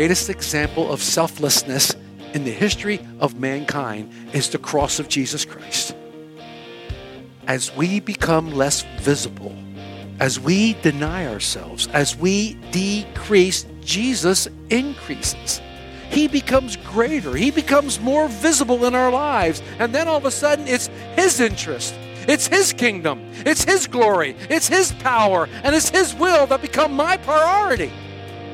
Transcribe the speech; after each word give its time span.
Greatest 0.00 0.30
example 0.30 0.90
of 0.90 1.02
selflessness 1.02 1.94
in 2.32 2.42
the 2.42 2.50
history 2.50 3.06
of 3.18 3.38
mankind 3.38 4.10
is 4.32 4.48
the 4.48 4.56
cross 4.56 4.98
of 4.98 5.08
Jesus 5.08 5.44
Christ. 5.44 5.94
As 7.46 7.70
we 7.76 8.00
become 8.00 8.50
less 8.50 8.80
visible, 9.00 9.54
as 10.18 10.40
we 10.40 10.72
deny 10.80 11.26
ourselves, 11.26 11.86
as 11.88 12.16
we 12.16 12.54
decrease, 12.70 13.66
Jesus 13.82 14.48
increases. 14.70 15.60
He 16.08 16.28
becomes 16.28 16.78
greater, 16.78 17.36
He 17.36 17.50
becomes 17.50 18.00
more 18.00 18.26
visible 18.26 18.86
in 18.86 18.94
our 18.94 19.12
lives. 19.12 19.62
And 19.78 19.94
then 19.94 20.08
all 20.08 20.16
of 20.16 20.24
a 20.24 20.30
sudden, 20.30 20.66
it's 20.66 20.86
His 21.14 21.40
interest. 21.40 21.92
It's 22.26 22.46
His 22.46 22.72
kingdom. 22.72 23.20
It's 23.44 23.64
His 23.64 23.86
glory. 23.86 24.34
It's 24.48 24.66
His 24.66 24.92
power. 24.92 25.46
And 25.62 25.74
it's 25.76 25.90
His 25.90 26.14
will 26.14 26.46
that 26.46 26.62
become 26.62 26.94
my 26.94 27.18
priority 27.18 27.92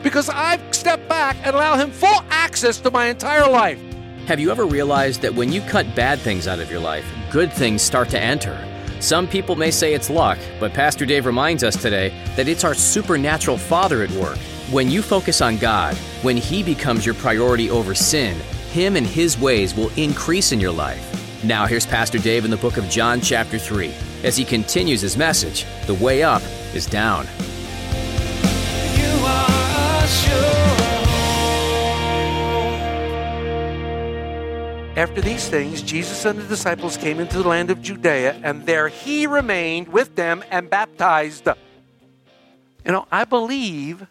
because 0.06 0.28
I've 0.28 0.62
stepped 0.86 1.08
back 1.08 1.36
and 1.42 1.56
allow 1.56 1.76
him 1.76 1.90
full 1.90 2.22
access 2.30 2.78
to 2.78 2.92
my 2.92 3.06
entire 3.06 3.50
life. 3.50 3.80
Have 4.26 4.38
you 4.38 4.52
ever 4.52 4.64
realized 4.64 5.20
that 5.22 5.34
when 5.34 5.50
you 5.50 5.60
cut 5.62 5.96
bad 5.96 6.20
things 6.20 6.46
out 6.46 6.60
of 6.60 6.70
your 6.70 6.78
life, 6.78 7.04
good 7.28 7.52
things 7.52 7.82
start 7.82 8.08
to 8.10 8.20
enter? 8.20 8.56
Some 9.00 9.26
people 9.26 9.56
may 9.56 9.72
say 9.72 9.94
it's 9.94 10.08
luck, 10.08 10.38
but 10.60 10.72
Pastor 10.72 11.04
Dave 11.04 11.26
reminds 11.26 11.64
us 11.64 11.74
today 11.74 12.16
that 12.36 12.46
it's 12.46 12.62
our 12.62 12.72
supernatural 12.72 13.58
Father 13.58 14.04
at 14.04 14.12
work. 14.12 14.38
When 14.70 14.88
you 14.88 15.02
focus 15.02 15.40
on 15.40 15.56
God, 15.56 15.96
when 16.22 16.36
He 16.36 16.62
becomes 16.62 17.04
your 17.04 17.16
priority 17.16 17.68
over 17.68 17.92
sin, 17.92 18.36
Him 18.70 18.94
and 18.94 19.08
His 19.08 19.36
ways 19.36 19.74
will 19.74 19.90
increase 19.96 20.52
in 20.52 20.60
your 20.60 20.70
life. 20.70 21.02
Now, 21.42 21.66
here's 21.66 21.84
Pastor 21.84 22.18
Dave 22.18 22.44
in 22.44 22.50
the 22.52 22.56
book 22.58 22.76
of 22.76 22.88
John, 22.88 23.20
chapter 23.20 23.58
3, 23.58 23.92
as 24.22 24.36
he 24.36 24.44
continues 24.44 25.00
his 25.00 25.16
message 25.16 25.66
The 25.88 25.94
way 25.94 26.22
up 26.22 26.42
is 26.74 26.86
down. 26.86 27.26
After 34.96 35.20
these 35.20 35.46
things, 35.46 35.82
Jesus 35.82 36.24
and 36.24 36.38
the 36.38 36.48
disciples 36.48 36.96
came 36.96 37.20
into 37.20 37.42
the 37.42 37.48
land 37.48 37.70
of 37.70 37.82
Judea, 37.82 38.40
and 38.42 38.64
there 38.64 38.88
he 38.88 39.26
remained 39.26 39.88
with 39.88 40.16
them 40.16 40.42
and 40.50 40.70
baptized. 40.70 41.46
You 42.82 42.92
know, 42.92 43.06
I 43.12 43.24
believe, 43.24 44.06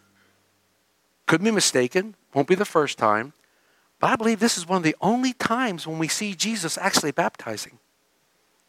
could 1.26 1.42
be 1.42 1.50
mistaken, 1.50 2.14
won't 2.32 2.46
be 2.46 2.54
the 2.54 2.64
first 2.64 2.98
time, 2.98 3.32
but 3.98 4.10
I 4.10 4.16
believe 4.16 4.38
this 4.38 4.56
is 4.56 4.68
one 4.68 4.76
of 4.76 4.82
the 4.84 4.94
only 5.00 5.32
times 5.32 5.88
when 5.88 5.98
we 5.98 6.06
see 6.06 6.34
Jesus 6.36 6.78
actually 6.78 7.10
baptizing. 7.10 7.80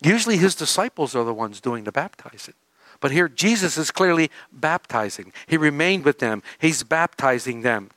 Usually 0.02 0.38
his 0.38 0.56
disciples 0.56 1.16
are 1.16 1.24
the 1.24 1.36
ones 1.36 1.62
doing 1.62 1.84
the 1.84 1.92
baptizing. 1.92 2.56
But 3.00 3.12
here, 3.12 3.30
Jesus 3.30 3.78
is 3.78 3.92
clearly 3.92 4.32
baptizing. 4.52 5.34
He 5.46 5.56
remained 5.56 6.04
with 6.04 6.18
them, 6.18 6.42
he's 6.58 6.82
baptizing 6.82 7.62
them. 7.62 7.92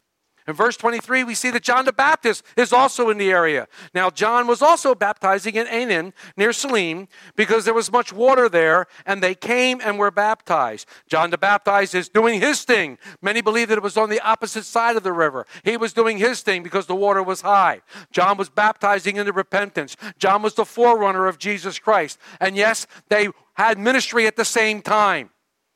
In 0.50 0.56
verse 0.56 0.76
23, 0.76 1.22
we 1.22 1.36
see 1.36 1.52
that 1.52 1.62
John 1.62 1.84
the 1.84 1.92
Baptist 1.92 2.42
is 2.56 2.72
also 2.72 3.08
in 3.08 3.18
the 3.18 3.30
area. 3.30 3.68
Now, 3.94 4.10
John 4.10 4.48
was 4.48 4.60
also 4.60 4.96
baptizing 4.96 5.54
in 5.54 5.68
Aenon 5.68 6.12
near 6.36 6.52
Salim 6.52 7.06
because 7.36 7.64
there 7.64 7.72
was 7.72 7.92
much 7.92 8.12
water 8.12 8.48
there, 8.48 8.88
and 9.06 9.22
they 9.22 9.36
came 9.36 9.80
and 9.80 9.96
were 9.96 10.10
baptized. 10.10 10.88
John 11.06 11.30
the 11.30 11.38
Baptist 11.38 11.94
is 11.94 12.08
doing 12.08 12.40
his 12.40 12.64
thing. 12.64 12.98
Many 13.22 13.42
believe 13.42 13.68
that 13.68 13.78
it 13.78 13.84
was 13.84 13.96
on 13.96 14.10
the 14.10 14.18
opposite 14.22 14.64
side 14.64 14.96
of 14.96 15.04
the 15.04 15.12
river. 15.12 15.46
He 15.62 15.76
was 15.76 15.92
doing 15.92 16.18
his 16.18 16.40
thing 16.42 16.64
because 16.64 16.86
the 16.86 16.96
water 16.96 17.22
was 17.22 17.42
high. 17.42 17.82
John 18.10 18.36
was 18.36 18.48
baptizing 18.48 19.18
into 19.18 19.32
repentance. 19.32 19.96
John 20.18 20.42
was 20.42 20.54
the 20.54 20.64
forerunner 20.64 21.28
of 21.28 21.38
Jesus 21.38 21.78
Christ. 21.78 22.18
And 22.40 22.56
yes, 22.56 22.88
they 23.08 23.28
had 23.54 23.78
ministry 23.78 24.26
at 24.26 24.34
the 24.34 24.44
same 24.44 24.82
time. 24.82 25.30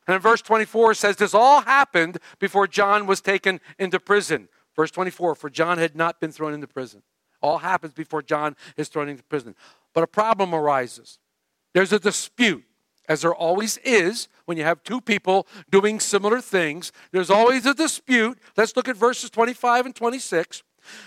And 0.08 0.16
in 0.16 0.20
verse 0.20 0.42
24 0.42 0.92
it 0.92 0.96
says, 0.96 1.16
This 1.16 1.32
all 1.32 1.60
happened 1.62 2.18
before 2.40 2.66
John 2.66 3.06
was 3.06 3.20
taken 3.20 3.60
into 3.78 4.00
prison. 4.00 4.48
Verse 4.76 4.90
24, 4.90 5.34
for 5.34 5.50
John 5.50 5.78
had 5.78 5.96
not 5.96 6.20
been 6.20 6.32
thrown 6.32 6.54
into 6.54 6.66
prison. 6.66 7.02
All 7.40 7.58
happens 7.58 7.92
before 7.92 8.22
John 8.22 8.56
is 8.76 8.88
thrown 8.88 9.08
into 9.08 9.22
prison. 9.22 9.54
But 9.92 10.04
a 10.04 10.08
problem 10.08 10.54
arises. 10.54 11.18
There's 11.74 11.92
a 11.92 11.98
dispute, 11.98 12.64
as 13.08 13.22
there 13.22 13.34
always 13.34 13.76
is 13.78 14.28
when 14.46 14.56
you 14.56 14.64
have 14.64 14.82
two 14.82 15.00
people 15.00 15.46
doing 15.70 16.00
similar 16.00 16.40
things. 16.40 16.92
There's 17.12 17.30
always 17.30 17.66
a 17.66 17.74
dispute. 17.74 18.38
Let's 18.56 18.76
look 18.76 18.88
at 18.88 18.96
verses 18.96 19.30
25 19.30 19.86
and 19.86 19.94
26. 19.94 20.62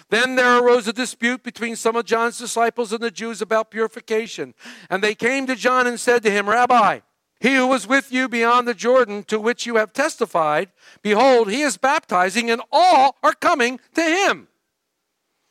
Then 0.09 0.35
there 0.35 0.59
arose 0.59 0.87
a 0.87 0.93
dispute 0.93 1.43
between 1.43 1.75
some 1.75 1.95
of 1.95 2.05
John's 2.05 2.37
disciples 2.37 2.91
and 2.91 3.01
the 3.01 3.11
Jews 3.11 3.41
about 3.41 3.71
purification. 3.71 4.53
And 4.89 5.03
they 5.03 5.15
came 5.15 5.45
to 5.47 5.55
John 5.55 5.87
and 5.87 5.99
said 5.99 6.23
to 6.23 6.31
him, 6.31 6.49
Rabbi, 6.49 6.99
he 7.39 7.55
who 7.55 7.67
was 7.67 7.87
with 7.87 8.11
you 8.11 8.27
beyond 8.27 8.67
the 8.67 8.73
Jordan, 8.73 9.23
to 9.25 9.39
which 9.39 9.65
you 9.65 9.75
have 9.75 9.93
testified, 9.93 10.69
behold, 11.01 11.49
he 11.51 11.61
is 11.61 11.77
baptizing, 11.77 12.49
and 12.49 12.61
all 12.71 13.15
are 13.21 13.33
coming 13.33 13.79
to 13.93 14.01
him. 14.01 14.47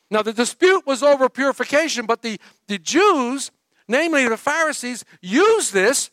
Now, 0.09 0.21
the 0.21 0.33
dispute 0.33 0.85
was 0.85 1.03
over 1.03 1.29
purification, 1.29 2.05
but 2.05 2.21
the, 2.21 2.39
the 2.67 2.77
Jews, 2.77 3.51
namely 3.87 4.27
the 4.27 4.37
Pharisees, 4.37 5.05
used 5.21 5.73
this 5.73 6.11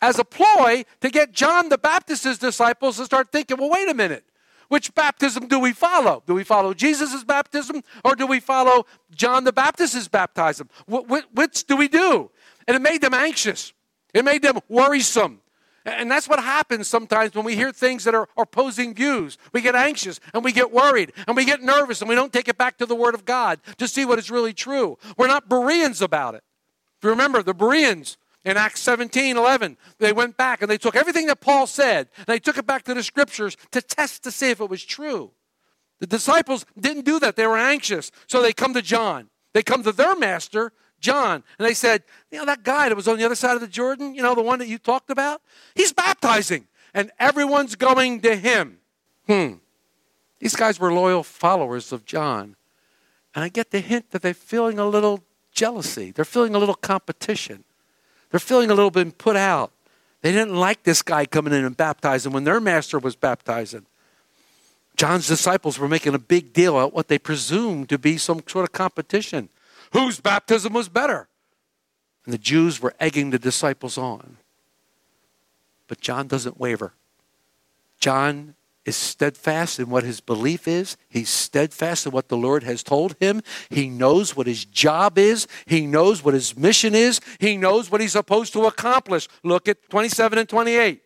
as 0.00 0.18
a 0.18 0.24
ploy 0.24 0.84
to 1.00 1.10
get 1.10 1.32
John 1.32 1.68
the 1.68 1.78
Baptist's 1.78 2.38
disciples 2.38 2.96
to 2.98 3.04
start 3.04 3.32
thinking, 3.32 3.56
well, 3.58 3.70
wait 3.70 3.88
a 3.88 3.94
minute. 3.94 4.24
Which 4.68 4.94
baptism 4.94 5.46
do 5.46 5.60
we 5.60 5.72
follow? 5.72 6.24
Do 6.26 6.34
we 6.34 6.42
follow 6.42 6.74
Jesus' 6.74 7.22
baptism 7.22 7.82
or 8.04 8.16
do 8.16 8.26
we 8.26 8.40
follow 8.40 8.84
John 9.14 9.44
the 9.44 9.52
Baptist's 9.52 10.08
baptism? 10.08 10.68
Wh- 10.90 11.06
wh- 11.08 11.34
which 11.36 11.66
do 11.66 11.76
we 11.76 11.86
do? 11.86 12.30
And 12.66 12.76
it 12.76 12.82
made 12.82 13.00
them 13.00 13.14
anxious. 13.14 13.72
It 14.14 14.24
made 14.24 14.42
them 14.42 14.60
worrisome. 14.68 15.40
And 15.86 16.10
that's 16.10 16.28
what 16.28 16.42
happens 16.42 16.88
sometimes 16.88 17.34
when 17.34 17.44
we 17.44 17.54
hear 17.54 17.70
things 17.70 18.02
that 18.04 18.14
are 18.14 18.28
opposing 18.36 18.92
views. 18.92 19.38
We 19.52 19.60
get 19.60 19.76
anxious 19.76 20.18
and 20.34 20.42
we 20.42 20.50
get 20.50 20.72
worried 20.72 21.12
and 21.28 21.36
we 21.36 21.44
get 21.44 21.62
nervous 21.62 22.00
and 22.00 22.08
we 22.08 22.16
don't 22.16 22.32
take 22.32 22.48
it 22.48 22.58
back 22.58 22.76
to 22.78 22.86
the 22.86 22.96
Word 22.96 23.14
of 23.14 23.24
God 23.24 23.60
to 23.78 23.86
see 23.86 24.04
what 24.04 24.18
is 24.18 24.28
really 24.28 24.52
true. 24.52 24.98
We're 25.16 25.28
not 25.28 25.48
Bereans 25.48 26.02
about 26.02 26.34
it. 26.34 26.42
If 26.98 27.04
you 27.04 27.10
remember, 27.10 27.40
the 27.40 27.54
Bereans 27.54 28.16
in 28.44 28.56
Acts 28.56 28.80
17 28.80 29.36
11, 29.36 29.76
they 29.98 30.12
went 30.12 30.36
back 30.36 30.60
and 30.60 30.68
they 30.68 30.78
took 30.78 30.96
everything 30.96 31.28
that 31.28 31.40
Paul 31.40 31.68
said 31.68 32.08
and 32.16 32.26
they 32.26 32.40
took 32.40 32.58
it 32.58 32.66
back 32.66 32.82
to 32.84 32.94
the 32.94 33.04
scriptures 33.04 33.56
to 33.70 33.80
test 33.80 34.24
to 34.24 34.32
see 34.32 34.50
if 34.50 34.60
it 34.60 34.68
was 34.68 34.84
true. 34.84 35.30
The 36.00 36.06
disciples 36.08 36.66
didn't 36.78 37.04
do 37.04 37.20
that. 37.20 37.36
They 37.36 37.46
were 37.46 37.56
anxious. 37.56 38.10
So 38.26 38.42
they 38.42 38.52
come 38.52 38.74
to 38.74 38.82
John. 38.82 39.30
They 39.52 39.62
come 39.62 39.84
to 39.84 39.92
their 39.92 40.16
master 40.16 40.72
John. 41.06 41.44
And 41.56 41.68
they 41.68 41.72
said, 41.72 42.02
You 42.32 42.38
know, 42.38 42.46
that 42.46 42.64
guy 42.64 42.88
that 42.88 42.96
was 42.96 43.06
on 43.06 43.16
the 43.16 43.24
other 43.24 43.36
side 43.36 43.54
of 43.54 43.60
the 43.60 43.68
Jordan, 43.68 44.12
you 44.12 44.22
know, 44.22 44.34
the 44.34 44.42
one 44.42 44.58
that 44.58 44.66
you 44.66 44.76
talked 44.76 45.08
about, 45.08 45.40
he's 45.76 45.92
baptizing, 45.92 46.66
and 46.92 47.12
everyone's 47.20 47.76
going 47.76 48.20
to 48.22 48.34
him. 48.34 48.78
Hmm. 49.28 49.54
These 50.40 50.56
guys 50.56 50.80
were 50.80 50.92
loyal 50.92 51.22
followers 51.22 51.92
of 51.92 52.04
John. 52.04 52.56
And 53.36 53.44
I 53.44 53.48
get 53.48 53.70
the 53.70 53.78
hint 53.78 54.10
that 54.10 54.22
they're 54.22 54.34
feeling 54.34 54.80
a 54.80 54.86
little 54.86 55.22
jealousy, 55.52 56.10
they're 56.10 56.24
feeling 56.24 56.56
a 56.56 56.58
little 56.58 56.74
competition, 56.74 57.62
they're 58.30 58.40
feeling 58.40 58.70
a 58.70 58.74
little 58.74 58.90
bit 58.90 59.16
put 59.16 59.36
out. 59.36 59.70
They 60.22 60.32
didn't 60.32 60.56
like 60.56 60.82
this 60.82 61.02
guy 61.02 61.24
coming 61.24 61.52
in 61.52 61.64
and 61.64 61.76
baptizing 61.76 62.32
when 62.32 62.42
their 62.42 62.58
master 62.58 62.98
was 62.98 63.14
baptizing. 63.14 63.86
John's 64.96 65.28
disciples 65.28 65.78
were 65.78 65.88
making 65.88 66.14
a 66.14 66.18
big 66.18 66.52
deal 66.52 66.76
out 66.76 66.92
what 66.92 67.06
they 67.06 67.18
presumed 67.18 67.88
to 67.90 67.98
be 67.98 68.16
some 68.16 68.42
sort 68.48 68.64
of 68.64 68.72
competition 68.72 69.50
whose 69.96 70.20
baptism 70.20 70.72
was 70.72 70.88
better. 70.88 71.28
And 72.24 72.34
the 72.34 72.38
Jews 72.38 72.80
were 72.80 72.94
egging 73.00 73.30
the 73.30 73.38
disciples 73.38 73.96
on. 73.96 74.36
But 75.88 76.00
John 76.00 76.26
doesn't 76.26 76.58
waver. 76.58 76.92
John 77.98 78.56
is 78.84 78.96
steadfast 78.96 79.80
in 79.80 79.88
what 79.88 80.04
his 80.04 80.20
belief 80.20 80.68
is. 80.68 80.96
He's 81.08 81.28
steadfast 81.28 82.06
in 82.06 82.12
what 82.12 82.28
the 82.28 82.36
Lord 82.36 82.62
has 82.62 82.82
told 82.82 83.16
him. 83.20 83.42
He 83.70 83.88
knows 83.88 84.36
what 84.36 84.46
his 84.46 84.64
job 84.64 85.18
is. 85.18 85.46
He 85.66 85.86
knows 85.86 86.24
what 86.24 86.34
his 86.34 86.56
mission 86.56 86.94
is. 86.94 87.20
He 87.40 87.56
knows 87.56 87.90
what 87.90 88.00
he's 88.00 88.12
supposed 88.12 88.52
to 88.52 88.66
accomplish. 88.66 89.28
Look 89.42 89.66
at 89.66 89.88
27 89.90 90.38
and 90.38 90.48
28. 90.48 91.02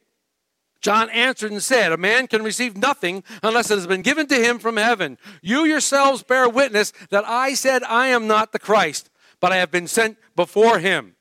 John 0.81 1.11
answered 1.11 1.53
and 1.53 1.62
said, 1.62 1.93
A 1.93 1.97
man 1.97 2.27
can 2.27 2.43
receive 2.43 2.77
nothing 2.77 3.23
unless 3.43 3.71
it 3.71 3.75
has 3.75 3.87
been 3.87 4.03
given 4.03 4.27
to 4.29 4.37
him 4.37 4.59
from 4.59 4.77
heaven. 4.77 5.19
You 5.43 5.65
yourselves 5.65 6.23
bear 6.23 6.49
witness 6.49 6.93
that 7.11 7.25
I 7.27 7.55
said, 7.55 7.82
I 7.85 8.09
am 8.09 8.27
not 8.27 8.53
the 8.53 8.59
Christ, 8.59 9.11
but 9.41 9.53
I 9.53 9.56
have 9.56 9.71
been 9.71 9.87
sent 9.87 10.17
before 10.35 10.79
him. 10.79 11.17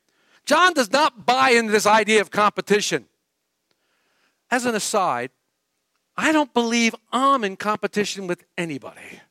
John 0.46 0.74
does 0.74 0.92
not 0.92 1.26
buy 1.26 1.52
into 1.52 1.72
this 1.72 1.86
idea 1.86 2.22
of 2.22 2.32
competition. 2.32 3.06
as 4.50 4.66
an 4.66 4.76
aside, 4.76 5.30
I 6.18 6.32
don't 6.32 6.54
believe 6.54 6.96
I'm 7.12 7.44
in 7.44 7.56
competition 7.56 8.28
with 8.28 8.44
anybody. 8.58 9.22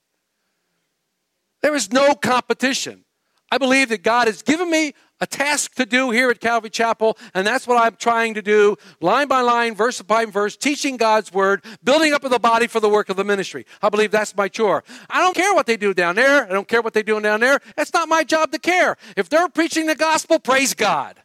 There 1.60 1.74
is 1.74 1.92
no 1.92 2.14
competition. 2.14 3.04
I 3.50 3.58
believe 3.58 3.88
that 3.88 4.02
God 4.02 4.26
has 4.26 4.42
given 4.42 4.70
me 4.70 4.94
a 5.20 5.26
task 5.26 5.74
to 5.74 5.86
do 5.86 6.10
here 6.10 6.30
at 6.30 6.40
Calvary 6.40 6.70
Chapel, 6.70 7.18
and 7.34 7.46
that's 7.46 7.66
what 7.66 7.80
I'm 7.80 7.96
trying 7.96 8.34
to 8.34 8.42
do, 8.42 8.76
line 9.00 9.28
by 9.28 9.40
line, 9.40 9.74
verse 9.74 10.00
by 10.02 10.24
verse, 10.24 10.56
teaching 10.56 10.96
God's 10.96 11.32
word, 11.32 11.64
building 11.82 12.12
up 12.12 12.22
the 12.22 12.38
body 12.38 12.66
for 12.66 12.80
the 12.80 12.88
work 12.88 13.08
of 13.08 13.16
the 13.16 13.24
ministry. 13.24 13.66
I 13.82 13.88
believe 13.88 14.10
that's 14.10 14.36
my 14.36 14.48
chore. 14.48 14.84
I 15.10 15.20
don't 15.20 15.34
care 15.34 15.54
what 15.54 15.66
they 15.66 15.76
do 15.76 15.94
down 15.94 16.16
there. 16.16 16.44
I 16.44 16.48
don't 16.48 16.68
care 16.68 16.82
what 16.82 16.94
they're 16.94 17.02
doing 17.02 17.22
down 17.22 17.40
there. 17.40 17.60
It's 17.76 17.92
not 17.92 18.08
my 18.08 18.24
job 18.24 18.52
to 18.52 18.58
care. 18.58 18.96
If 19.16 19.28
they're 19.28 19.48
preaching 19.48 19.86
the 19.86 19.94
gospel, 19.94 20.38
praise 20.38 20.74
God. 20.74 21.16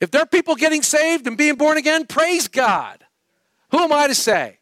If 0.00 0.10
there 0.10 0.22
are 0.22 0.26
people 0.26 0.54
getting 0.54 0.82
saved 0.82 1.26
and 1.26 1.36
being 1.36 1.56
born 1.56 1.76
again, 1.76 2.06
praise 2.06 2.48
God. 2.48 3.04
Who 3.70 3.78
am 3.78 3.92
I 3.92 4.06
to 4.06 4.14
say? 4.14 4.58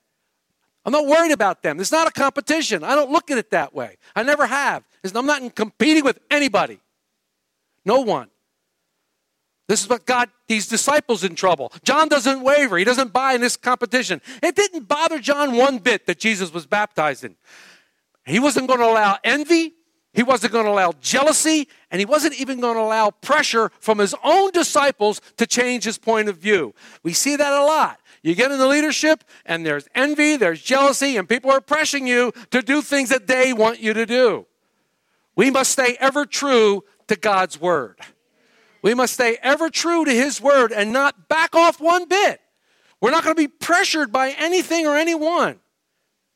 I'm 0.85 0.93
not 0.93 1.06
worried 1.06 1.33
about 1.33 1.62
them. 1.62 1.81
It's 1.81 1.93
not 1.93 2.09
a 2.09 2.11
competition. 2.11 2.83
I 2.83 2.95
don't 2.95 3.11
look 3.11 3.31
at 3.31 3.39
it 3.39 3.50
that 3.50 3.75
way. 3.75 3.99
I 4.17 4.23
never 4.23 4.47
have. 4.47 4.85
I'm 5.15 5.27
not 5.27 5.55
competing 5.55 6.05
with 6.05 6.19
anybody. 6.31 6.81
No 7.88 8.02
one. 8.02 8.29
This 9.67 9.82
is 9.82 9.88
what 9.88 10.05
got 10.05 10.29
these 10.46 10.69
disciples 10.69 11.25
in 11.25 11.35
trouble. 11.35 11.73
John 11.85 12.08
doesn't 12.08 12.43
waver. 12.43 12.76
He 12.76 12.85
doesn't 12.85 13.14
buy 13.14 13.32
in 13.32 13.40
this 13.40 13.56
competition. 13.56 14.20
It 14.43 14.55
didn't 14.55 14.88
bother 14.88 15.19
John 15.19 15.56
one 15.56 15.79
bit 15.79 16.05
that 16.06 16.19
Jesus 16.19 16.52
was 16.52 16.67
baptized 16.67 17.25
in. 17.25 17.35
He 18.26 18.40
wasn't 18.40 18.69
going 18.69 18.81
to 18.81 18.85
allow 18.87 19.17
envy. 19.25 19.73
He 20.12 20.23
wasn't 20.23 20.52
going 20.52 20.67
to 20.67 20.70
allow 20.70 20.93
jealousy. 21.00 21.67
And 21.90 21.99
he 21.99 22.05
wasn't 22.05 22.38
even 22.38 22.61
going 22.61 22.75
to 22.76 22.82
allow 22.82 23.11
pressure 23.11 23.70
from 23.81 23.99
his 23.99 24.14
own 24.23 24.50
disciples 24.50 25.23
to 25.38 25.46
change 25.46 25.85
his 25.85 25.96
point 25.96 26.29
of 26.29 26.37
view. 26.37 26.75
We 27.02 27.14
see 27.14 27.37
that 27.37 27.52
a 27.55 27.64
lot. 27.64 28.00
You 28.23 28.35
get 28.35 28.50
in 28.50 28.58
the 28.58 28.69
leadership, 28.69 29.25
and 29.46 29.64
there's 29.64 29.88
envy, 29.94 30.37
there's 30.37 30.61
jealousy, 30.61 31.17
and 31.17 31.26
people 31.26 31.50
are 31.50 31.62
pressing 31.62 32.06
you 32.06 32.32
to 32.50 32.61
do 32.61 32.82
things 32.82 33.08
that 33.08 33.29
they 33.29 33.55
want 33.55 33.81
you 33.81 33.94
to 33.94 34.05
do. 34.05 34.44
We 35.37 35.50
must 35.50 35.73
stay 35.73 35.96
ever 36.00 36.26
true 36.26 36.85
to 37.09 37.17
God's 37.17 37.61
word. 37.61 37.99
We 38.83 38.95
must 38.95 39.15
stay 39.15 39.37
ever 39.43 39.71
true 39.71 40.05
to 40.05 40.11
his 40.11 40.41
word 40.41 40.73
and 40.73 40.93
not 40.93 41.29
back 41.29 41.55
off 41.55 41.81
one 41.81 42.07
bit. 42.07 42.41
We're 43.01 43.11
not 43.11 43.25
going 43.25 43.35
to 43.35 43.43
be 43.43 43.49
pressured 43.49 44.13
by 44.13 44.31
anything 44.31 44.87
or 44.87 44.97
anyone 44.97 45.61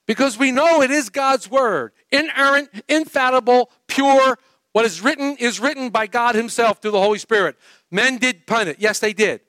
because 0.06 0.38
we 0.38 0.52
know 0.52 0.82
it 0.82 0.90
is 0.90 1.08
God's 1.08 1.50
word 1.50 1.92
inerrant, 2.10 2.70
infallible, 2.88 3.70
pure. 3.88 4.38
What 4.72 4.84
is 4.84 5.00
written 5.00 5.36
is 5.38 5.60
written 5.60 5.90
by 5.90 6.06
God 6.06 6.34
himself 6.34 6.80
through 6.80 6.92
the 6.92 7.00
Holy 7.00 7.18
Spirit. 7.18 7.56
Men 7.90 8.18
did 8.18 8.46
pun 8.46 8.68
it. 8.68 8.76
Yes, 8.78 8.98
they 8.98 9.12
did. 9.12 9.40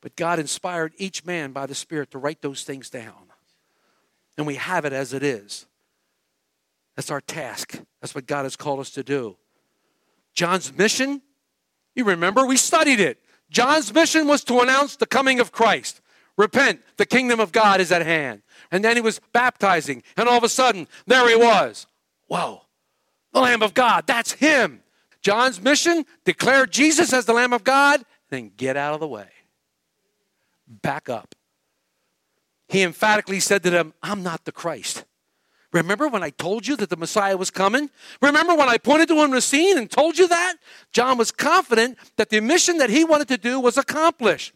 But 0.00 0.16
God 0.16 0.38
inspired 0.38 0.92
each 0.98 1.24
man 1.24 1.52
by 1.52 1.66
the 1.66 1.74
Spirit 1.74 2.10
to 2.12 2.18
write 2.18 2.42
those 2.42 2.64
things 2.64 2.90
down. 2.90 3.14
And 4.36 4.46
we 4.46 4.56
have 4.56 4.84
it 4.84 4.92
as 4.92 5.12
it 5.12 5.22
is. 5.22 5.66
That's 6.94 7.10
our 7.10 7.20
task. 7.20 7.80
That's 8.00 8.14
what 8.14 8.26
God 8.26 8.44
has 8.44 8.56
called 8.56 8.80
us 8.80 8.90
to 8.90 9.02
do. 9.02 9.36
John's 10.36 10.76
mission, 10.76 11.22
you 11.96 12.04
remember, 12.04 12.46
we 12.46 12.56
studied 12.56 13.00
it. 13.00 13.18
John's 13.50 13.92
mission 13.92 14.28
was 14.28 14.44
to 14.44 14.60
announce 14.60 14.96
the 14.96 15.06
coming 15.06 15.40
of 15.40 15.50
Christ. 15.50 16.00
Repent, 16.36 16.82
the 16.98 17.06
kingdom 17.06 17.40
of 17.40 17.50
God 17.50 17.80
is 17.80 17.90
at 17.90 18.04
hand. 18.04 18.42
And 18.70 18.84
then 18.84 18.96
he 18.96 19.00
was 19.00 19.20
baptizing, 19.32 20.02
and 20.16 20.28
all 20.28 20.36
of 20.36 20.44
a 20.44 20.48
sudden, 20.48 20.86
there 21.06 21.28
he 21.28 21.34
was. 21.34 21.86
Whoa, 22.28 22.62
the 23.32 23.40
Lamb 23.40 23.62
of 23.62 23.72
God, 23.72 24.06
that's 24.06 24.32
him. 24.32 24.82
John's 25.22 25.60
mission, 25.60 26.04
declare 26.24 26.66
Jesus 26.66 27.12
as 27.12 27.24
the 27.24 27.32
Lamb 27.32 27.52
of 27.52 27.64
God, 27.64 28.02
then 28.28 28.52
get 28.56 28.76
out 28.76 28.94
of 28.94 29.00
the 29.00 29.08
way. 29.08 29.28
Back 30.68 31.08
up. 31.08 31.34
He 32.68 32.82
emphatically 32.82 33.40
said 33.40 33.62
to 33.62 33.70
them, 33.70 33.94
I'm 34.02 34.22
not 34.22 34.44
the 34.44 34.52
Christ. 34.52 35.04
Remember 35.72 36.08
when 36.08 36.22
I 36.22 36.30
told 36.30 36.66
you 36.66 36.76
that 36.76 36.90
the 36.90 36.96
Messiah 36.96 37.36
was 37.36 37.50
coming? 37.50 37.90
Remember 38.22 38.54
when 38.54 38.68
I 38.68 38.78
pointed 38.78 39.08
to 39.08 39.14
him 39.16 39.26
in 39.26 39.30
the 39.32 39.40
scene 39.40 39.76
and 39.76 39.90
told 39.90 40.18
you 40.18 40.28
that? 40.28 40.56
John 40.92 41.18
was 41.18 41.30
confident 41.30 41.98
that 42.16 42.30
the 42.30 42.40
mission 42.40 42.78
that 42.78 42.90
he 42.90 43.04
wanted 43.04 43.28
to 43.28 43.38
do 43.38 43.60
was 43.60 43.76
accomplished. 43.76 44.52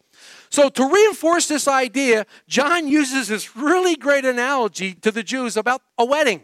So, 0.49 0.69
to 0.69 0.89
reinforce 0.89 1.47
this 1.47 1.67
idea, 1.67 2.25
John 2.47 2.87
uses 2.87 3.27
this 3.27 3.55
really 3.55 3.95
great 3.95 4.25
analogy 4.25 4.93
to 4.95 5.11
the 5.11 5.23
Jews 5.23 5.57
about 5.57 5.81
a 5.97 6.05
wedding. 6.05 6.43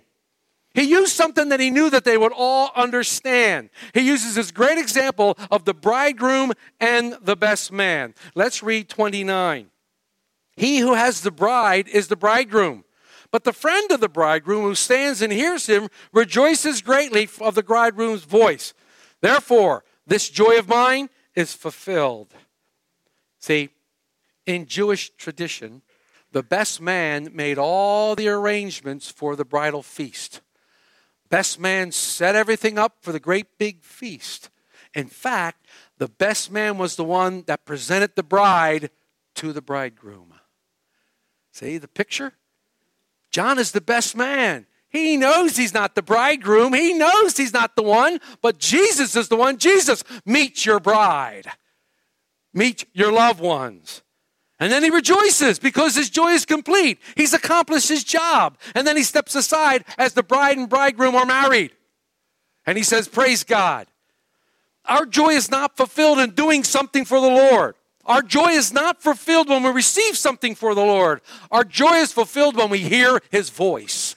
He 0.74 0.84
used 0.84 1.14
something 1.14 1.50
that 1.50 1.60
he 1.60 1.72
knew 1.72 1.90
that 1.90 2.04
they 2.04 2.18
would 2.18 2.34
all 2.36 2.72
understand. 2.76 3.70
He 3.94 4.02
uses 4.02 4.36
this 4.36 4.52
great 4.52 4.78
example 4.78 5.38
of 5.50 5.66
the 5.66 5.74
bridegroom 5.74 6.54
and 6.80 7.18
the 7.22 7.36
best 7.36 7.72
man. 7.72 8.14
Let's 8.36 8.62
read 8.62 8.88
29. 8.88 9.72
He 10.56 10.80
who 10.80 10.94
has 10.94 11.22
the 11.22 11.32
bride 11.32 11.88
is 11.88 12.08
the 12.08 12.16
bridegroom. 12.16 12.84
But 13.38 13.44
the 13.44 13.54
friend 13.54 13.92
of 13.92 14.00
the 14.00 14.10
bridegroom 14.10 14.64
who 14.64 14.74
stands 14.74 15.22
and 15.22 15.32
hears 15.32 15.68
him 15.68 15.90
rejoices 16.12 16.82
greatly 16.82 17.30
of 17.40 17.54
the 17.54 17.62
bridegroom's 17.62 18.24
voice. 18.24 18.74
Therefore, 19.22 19.84
this 20.08 20.28
joy 20.28 20.58
of 20.58 20.68
mine 20.68 21.10
is 21.36 21.54
fulfilled. 21.54 22.34
See, 23.38 23.70
in 24.48 24.66
Jewish 24.66 25.12
tradition, 25.18 25.84
the 26.32 26.42
best 26.42 26.82
man 26.82 27.30
made 27.32 27.60
all 27.60 28.16
the 28.16 28.28
arrangements 28.28 29.12
for 29.12 29.36
the 29.36 29.46
bridal 29.46 29.84
feast. 29.84 30.42
Best 31.30 31.60
man 31.60 31.92
set 31.92 32.36
everything 32.36 32.80
up 32.80 32.96
for 33.02 33.12
the 33.12 33.20
great 33.20 33.60
big 33.60 33.84
feast. 33.84 34.50
In 34.96 35.10
fact, 35.10 35.68
the 36.00 36.08
best 36.08 36.52
man 36.52 36.80
was 36.80 36.96
the 36.96 37.04
one 37.04 37.44
that 37.46 37.66
presented 37.66 38.16
the 38.16 38.24
bride 38.24 38.90
to 39.36 39.54
the 39.54 39.62
bridegroom. 39.62 40.34
See 41.52 41.78
the 41.78 41.88
picture? 41.88 42.34
John 43.32 43.60
is 43.60 43.72
the 43.72 43.82
best 43.82 44.16
man. 44.16 44.66
He 44.90 45.18
knows 45.18 45.58
he's 45.58 45.74
not 45.74 45.96
the 45.96 46.02
bridegroom. 46.02 46.74
He 46.74 46.94
knows 46.94 47.38
he's 47.38 47.54
not 47.54 47.76
the 47.76 47.84
one, 47.84 48.20
but 48.42 48.58
Jesus 48.58 49.16
is 49.16 49.28
the 49.28 49.36
one. 49.36 49.58
Jesus, 49.58 50.04
meet 50.26 50.66
your 50.66 50.80
bride, 50.80 51.48
meet 52.54 52.86
your 52.94 53.12
loved 53.12 53.40
ones. 53.40 54.02
And 54.60 54.72
then 54.72 54.84
he 54.84 54.90
rejoices 54.90 55.60
because 55.60 55.96
his 55.96 56.10
joy 56.10 56.30
is 56.30 56.46
complete. 56.46 57.00
He's 57.16 57.34
accomplished 57.34 57.90
his 57.90 58.04
job. 58.04 58.58
And 58.74 58.88
then 58.88 58.98
he 58.98 59.04
steps 59.04 59.36
aside 59.36 59.86
as 60.00 60.14
the 60.14 60.24
bride 60.24 60.58
and 60.58 60.68
bridegroom 60.68 61.16
are 61.16 61.28
married. 61.28 61.74
And 62.66 62.78
he 62.78 62.84
says, 62.84 63.08
Praise 63.08 63.44
God. 63.44 63.88
Our 64.86 65.06
joy 65.06 65.30
is 65.30 65.52
not 65.52 65.78
fulfilled 65.78 66.18
in 66.20 66.32
doing 66.32 66.64
something 66.64 67.06
for 67.06 67.20
the 67.20 67.28
Lord. 67.28 67.76
Our 68.08 68.22
joy 68.22 68.52
is 68.52 68.72
not 68.72 69.02
fulfilled 69.02 69.50
when 69.50 69.64
we 69.64 69.70
receive 69.70 70.18
something 70.18 70.56
for 70.56 70.74
the 70.74 70.82
Lord. 70.82 71.22
Our 71.52 71.66
joy 71.66 71.96
is 71.96 72.14
fulfilled 72.14 72.56
when 72.56 72.70
we 72.70 72.80
hear 72.80 73.22
his 73.30 73.50
voice. 73.50 74.16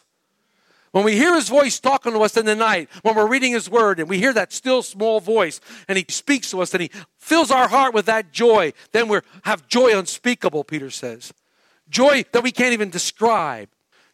When 0.92 1.04
we 1.04 1.16
hear 1.16 1.34
his 1.34 1.48
voice 1.48 1.78
talking 1.78 2.12
to 2.12 2.20
us 2.20 2.36
in 2.36 2.46
the 2.46 2.56
night, 2.56 2.88
when 3.02 3.14
we're 3.14 3.28
reading 3.28 3.52
his 3.52 3.70
word 3.70 4.00
and 4.00 4.08
we 4.08 4.18
hear 4.18 4.32
that 4.32 4.52
still 4.52 4.82
small 4.82 5.20
voice 5.20 5.60
and 5.86 5.98
he 5.98 6.04
speaks 6.08 6.50
to 6.50 6.62
us 6.62 6.72
and 6.72 6.82
he 6.82 6.90
fills 7.18 7.50
our 7.50 7.68
heart 7.68 7.94
with 7.94 8.06
that 8.06 8.32
joy, 8.32 8.72
then 8.92 9.08
we 9.08 9.20
have 9.42 9.68
joy 9.68 9.96
unspeakable, 9.96 10.64
Peter 10.64 10.90
says. 10.90 11.32
Joy 11.88 12.24
that 12.32 12.42
we 12.42 12.50
can't 12.52 12.72
even 12.72 12.90
describe. 12.90 13.68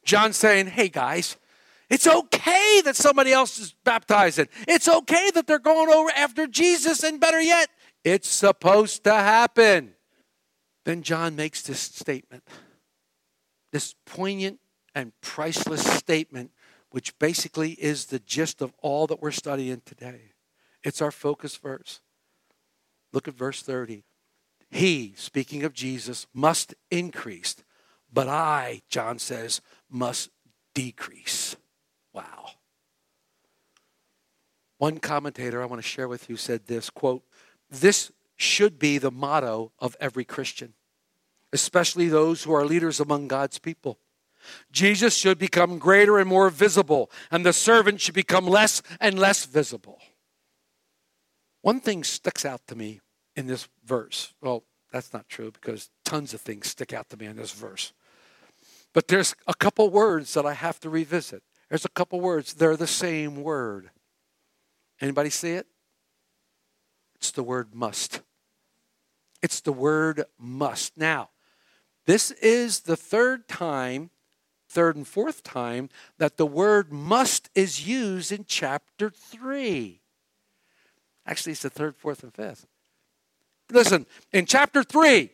John 0.04 0.33
saying, 0.33 0.68
hey 0.68 0.88
guys, 0.88 1.37
it's 1.88 2.07
okay 2.07 2.81
that 2.85 2.97
somebody 2.97 3.33
else 3.33 3.59
is 3.59 3.75
baptizing. 3.85 4.49
It's 4.66 4.88
okay 4.88 5.31
that 5.35 5.47
they're 5.47 5.59
going 5.59 5.90
over 5.90 6.11
after 6.11 6.47
Jesus, 6.47 7.02
and 7.02 7.21
better 7.21 7.40
yet, 7.40 7.69
it's 8.05 8.28
supposed 8.28 9.05
to 9.05 9.12
happen. 9.12 9.95
Then 10.85 11.02
John 11.02 11.37
makes 11.37 11.62
this 11.62 11.81
statement, 11.81 12.45
this 13.73 13.95
poignant 14.05 14.61
and 14.95 15.12
priceless 15.21 15.85
statement 15.85 16.50
which 16.97 17.19
basically 17.19 17.73
is 17.73 18.07
the 18.07 18.19
gist 18.19 18.62
of 18.62 18.73
all 18.81 19.07
that 19.07 19.21
we're 19.21 19.31
studying 19.31 19.83
today. 19.85 20.33
It's 20.83 21.02
our 21.02 21.11
focus 21.11 21.57
verse. 21.57 22.00
Look 23.12 23.28
at 23.28 23.35
verse 23.35 23.61
30. 23.61 24.05
He, 24.71 25.12
speaking 25.16 25.62
of 25.62 25.73
Jesus, 25.73 26.26
must 26.33 26.75
increase, 26.90 27.57
but 28.11 28.28
I, 28.28 28.81
John 28.88 29.19
says, 29.19 29.61
must 29.90 30.31
decrease. 30.75 31.57
Wow. 32.16 32.52
One 34.78 34.99
commentator 34.99 35.62
I 35.62 35.66
want 35.66 35.82
to 35.82 35.87
share 35.87 36.08
with 36.08 36.30
you 36.30 36.37
said 36.37 36.66
this 36.66 36.88
quote, 36.88 37.23
This 37.70 38.11
should 38.37 38.78
be 38.78 38.96
the 38.96 39.11
motto 39.11 39.73
of 39.78 39.96
every 40.00 40.25
Christian, 40.25 40.73
especially 41.52 42.08
those 42.08 42.42
who 42.42 42.54
are 42.54 42.64
leaders 42.64 43.00
among 43.00 43.28
God's 43.28 43.58
people. 43.58 43.99
Jesus 44.73 45.14
should 45.14 45.38
become 45.38 45.78
greater 45.78 46.18
and 46.18 46.28
more 46.28 46.49
visible, 46.49 47.11
and 47.30 47.44
the 47.44 47.52
servant 47.52 48.00
should 48.00 48.14
become 48.14 48.46
less 48.46 48.80
and 48.99 49.18
less 49.18 49.44
visible. 49.44 49.99
One 51.61 51.80
thing 51.80 52.02
sticks 52.02 52.44
out 52.44 52.66
to 52.68 52.76
me 52.76 53.00
in 53.35 53.46
this 53.46 53.68
verse. 53.85 54.32
Well, 54.40 54.64
that's 54.92 55.12
not 55.12 55.28
true 55.28 55.50
because 55.50 55.90
tons 56.04 56.32
of 56.32 56.40
things 56.40 56.68
stick 56.68 56.92
out 56.92 57.11
to 57.11 57.16
me 57.16 57.26
in 57.26 57.37
this 57.37 57.52
verse. 57.52 57.92
But 58.94 59.08
there's 59.08 59.35
a 59.46 59.54
couple 59.54 59.90
words 59.90 60.32
that 60.35 60.46
I 60.46 60.54
have 60.54 60.80
to 60.80 60.88
revisit. 60.88 61.42
There's 61.68 61.85
a 61.85 61.90
couple 61.90 62.20
words. 62.20 62.54
They're 62.54 62.76
the 62.76 62.87
same 62.87 63.42
word. 63.42 63.90
Anybody 65.00 65.30
see 65.30 65.52
it? 65.52 65.66
It's 67.16 67.30
the 67.30 67.42
word 67.42 67.75
must. 67.75 68.20
It's 69.42 69.61
the 69.61 69.73
word 69.73 70.25
must. 70.38 70.96
Now, 70.96 71.30
This 72.06 72.30
is 72.30 72.80
the 72.80 72.96
third 72.96 73.49
time, 73.49 74.11
third 74.68 74.94
and 74.94 75.06
fourth 75.06 75.42
time, 75.42 75.88
that 76.18 76.37
the 76.37 76.46
word 76.46 76.92
must 76.92 77.50
is 77.54 77.87
used 77.87 78.30
in 78.30 78.44
chapter 78.46 79.11
3. 79.11 80.00
Actually, 81.26 81.52
it's 81.52 81.62
the 81.62 81.70
third, 81.70 81.96
fourth, 81.96 82.23
and 82.23 82.32
fifth. 82.32 82.66
Listen, 83.70 84.06
in 84.32 84.46
chapter 84.46 84.85
3, 84.85 85.30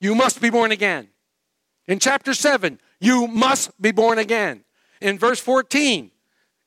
you 0.00 0.16
must 0.16 0.40
be 0.40 0.50
born 0.50 0.72
again. 0.72 1.08
In 1.86 2.00
chapter 2.00 2.34
7, 2.34 2.80
you 2.98 3.28
must 3.28 3.80
be 3.80 3.92
born 3.92 4.18
again. 4.18 4.64
In 5.00 5.18
verse 5.18 5.40
14, 5.40 6.10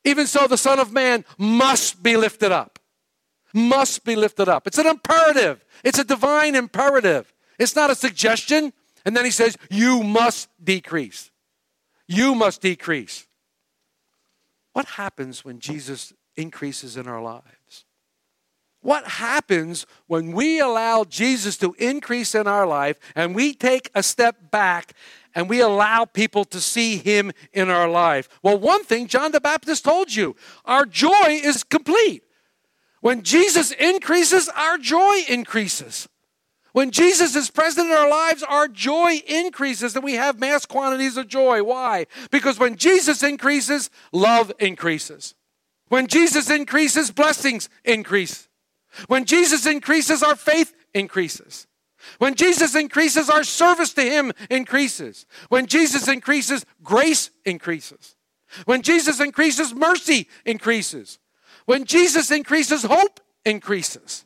even 0.03 0.27
so 0.27 0.47
the 0.47 0.57
Son 0.57 0.79
of 0.79 0.91
Man 0.91 1.23
must 1.37 2.03
be 2.03 2.17
lifted 2.17 2.51
up. 2.51 2.79
Must 3.53 4.03
be 4.03 4.15
lifted 4.15 4.49
up. 4.49 4.65
It's 4.67 4.79
an 4.79 4.87
imperative, 4.87 5.63
it's 5.83 5.99
a 5.99 6.03
divine 6.03 6.55
imperative. 6.55 7.33
It's 7.59 7.75
not 7.75 7.89
a 7.89 7.95
suggestion. 7.95 8.73
And 9.05 9.15
then 9.15 9.25
he 9.25 9.31
says, 9.31 9.57
You 9.69 10.03
must 10.03 10.49
decrease. 10.63 11.31
You 12.07 12.35
must 12.35 12.61
decrease. 12.61 13.27
What 14.73 14.85
happens 14.85 15.45
when 15.45 15.59
Jesus 15.59 16.13
increases 16.35 16.97
in 16.97 17.07
our 17.07 17.21
lives? 17.21 17.85
What 18.81 19.07
happens 19.07 19.85
when 20.07 20.33
we 20.33 20.59
allow 20.59 21.05
Jesus 21.05 21.55
to 21.57 21.73
increase 21.79 22.35
in 22.35 22.47
our 22.47 22.67
life 22.67 22.99
and 23.15 23.33
we 23.33 23.53
take 23.53 23.89
a 23.95 24.03
step 24.03 24.51
back 24.51 24.93
and 25.35 25.49
we 25.49 25.61
allow 25.61 26.05
people 26.05 26.45
to 26.45 26.61
see 26.61 26.97
him 26.97 27.31
in 27.51 27.69
our 27.69 27.89
life? 27.89 28.29
Well, 28.41 28.57
one 28.57 28.83
thing 28.83 29.07
John 29.07 29.31
the 29.31 29.41
Baptist 29.41 29.83
told 29.83 30.13
you 30.13 30.35
our 30.65 30.85
joy 30.85 31.39
is 31.43 31.63
complete. 31.63 32.23
When 33.01 33.23
Jesus 33.23 33.71
increases, 33.71 34.49
our 34.49 34.77
joy 34.77 35.23
increases. 35.27 36.07
When 36.71 36.89
Jesus 36.89 37.35
is 37.35 37.51
present 37.51 37.89
in 37.89 37.93
our 37.93 38.09
lives, 38.09 38.41
our 38.43 38.67
joy 38.67 39.21
increases 39.27 39.95
and 39.95 40.03
we 40.03 40.13
have 40.13 40.39
mass 40.39 40.65
quantities 40.65 41.17
of 41.17 41.27
joy. 41.27 41.61
Why? 41.63 42.07
Because 42.31 42.57
when 42.57 42.77
Jesus 42.77 43.21
increases, 43.21 43.89
love 44.11 44.51
increases. 44.59 45.35
When 45.89 46.07
Jesus 46.07 46.49
increases, 46.49 47.11
blessings 47.11 47.69
increase. 47.85 48.47
When 49.07 49.25
Jesus 49.25 49.67
increases, 49.67 50.23
our 50.23 50.35
faith 50.35 50.73
increases. 50.93 51.67
When 52.23 52.35
Jesus 52.35 52.73
increases, 52.73 53.29
our 53.29 53.43
service 53.43 53.91
to 53.95 54.01
Him 54.01 54.31
increases. 54.49 55.25
When 55.49 55.65
Jesus 55.65 56.07
increases, 56.07 56.65
grace 56.81 57.29
increases. 57.43 58.15
When 58.63 58.81
Jesus 58.81 59.19
increases, 59.19 59.75
mercy 59.75 60.29
increases. 60.45 61.19
When 61.65 61.83
Jesus 61.83 62.31
increases, 62.31 62.83
hope 62.83 63.19
increases. 63.43 64.23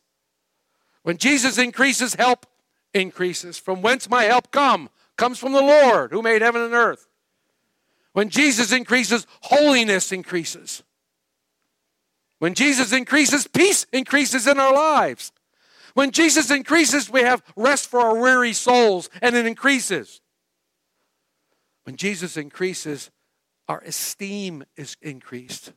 When 1.02 1.18
Jesus 1.18 1.58
increases, 1.58 2.14
help 2.14 2.46
increases. 2.94 3.58
From 3.58 3.82
whence 3.82 4.08
my 4.08 4.26
help 4.26 4.52
come? 4.52 4.92
Comes 5.16 5.40
from 5.40 5.54
the 5.54 5.62
Lord 5.62 6.12
who 6.12 6.22
made 6.22 6.44
heaven 6.44 6.62
and 6.62 6.76
earth. 6.76 7.08
When 8.14 8.30
Jesus 8.30 8.72
increases, 8.72 9.26
holiness 9.42 10.12
increases. 10.12 10.84
When 12.38 12.54
Jesus 12.54 12.94
increases, 12.94 13.48
peace 13.48 13.88
increases 13.92 14.46
in 14.46 14.60
our 14.60 14.72
lives. 14.72 15.32
When 15.98 16.12
Jesus 16.12 16.52
increases, 16.52 17.10
we 17.10 17.22
have 17.22 17.42
rest 17.56 17.90
for 17.90 18.00
our 18.00 18.16
weary 18.16 18.54
souls, 18.54 19.10
and 19.20 19.36
it 19.36 19.48
increases. 19.48 20.22
When 21.86 21.96
Jesus 21.96 22.38
increases, 22.38 23.10
our 23.68 23.80
esteem 23.80 24.64
is 24.76 24.96
increased 25.02 25.74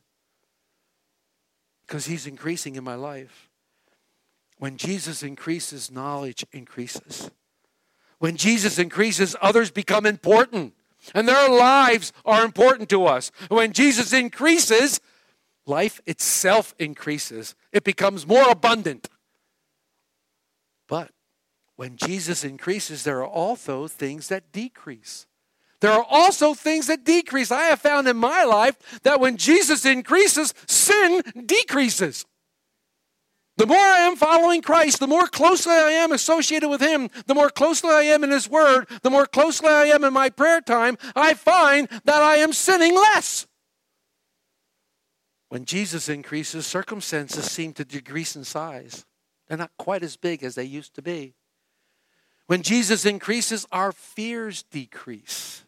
because 1.87 2.05
he's 2.05 2.27
increasing 2.27 2.75
in 2.75 2.83
my 2.83 2.93
life. 2.93 3.49
When 4.59 4.77
Jesus 4.77 5.23
increases, 5.23 5.89
knowledge 5.89 6.45
increases. 6.51 7.31
When 8.19 8.37
Jesus 8.37 8.77
increases, 8.77 9.35
others 9.41 9.71
become 9.71 10.05
important 10.05 10.75
and 11.15 11.27
their 11.27 11.49
lives 11.49 12.13
are 12.25 12.45
important 12.45 12.89
to 12.89 13.07
us. 13.07 13.31
When 13.49 13.73
Jesus 13.73 14.13
increases, 14.13 15.01
life 15.65 15.99
itself 16.05 16.75
increases, 16.77 17.55
it 17.71 17.83
becomes 17.83 18.27
more 18.27 18.51
abundant. 18.51 19.09
When 21.81 21.97
Jesus 21.97 22.43
increases, 22.43 23.03
there 23.03 23.23
are 23.23 23.27
also 23.27 23.87
things 23.87 24.27
that 24.27 24.51
decrease. 24.51 25.25
There 25.79 25.91
are 25.91 26.05
also 26.07 26.53
things 26.53 26.85
that 26.85 27.03
decrease. 27.03 27.51
I 27.51 27.63
have 27.63 27.81
found 27.81 28.07
in 28.07 28.17
my 28.17 28.43
life 28.43 28.77
that 29.01 29.19
when 29.19 29.35
Jesus 29.35 29.83
increases, 29.83 30.53
sin 30.67 31.23
decreases. 31.43 32.23
The 33.57 33.65
more 33.65 33.79
I 33.79 34.01
am 34.01 34.15
following 34.15 34.61
Christ, 34.61 34.99
the 34.99 35.07
more 35.07 35.25
closely 35.25 35.73
I 35.73 35.89
am 35.89 36.11
associated 36.11 36.69
with 36.69 36.81
Him, 36.81 37.09
the 37.25 37.33
more 37.33 37.49
closely 37.49 37.89
I 37.89 38.03
am 38.03 38.23
in 38.23 38.29
His 38.29 38.47
Word, 38.47 38.87
the 39.01 39.09
more 39.09 39.25
closely 39.25 39.69
I 39.69 39.85
am 39.85 40.03
in 40.03 40.13
my 40.13 40.29
prayer 40.29 40.61
time, 40.61 40.99
I 41.15 41.33
find 41.33 41.89
that 42.05 42.21
I 42.21 42.35
am 42.35 42.53
sinning 42.53 42.93
less. 42.93 43.47
When 45.49 45.65
Jesus 45.65 46.09
increases, 46.09 46.67
circumstances 46.67 47.49
seem 47.49 47.73
to 47.73 47.83
decrease 47.83 48.35
in 48.35 48.43
size. 48.43 49.03
They're 49.47 49.57
not 49.57 49.71
quite 49.79 50.03
as 50.03 50.15
big 50.15 50.43
as 50.43 50.53
they 50.53 50.63
used 50.63 50.93
to 50.93 51.01
be. 51.01 51.33
When 52.51 52.63
Jesus 52.63 53.05
increases, 53.05 53.65
our 53.71 53.93
fears 53.93 54.63
decrease. 54.63 55.63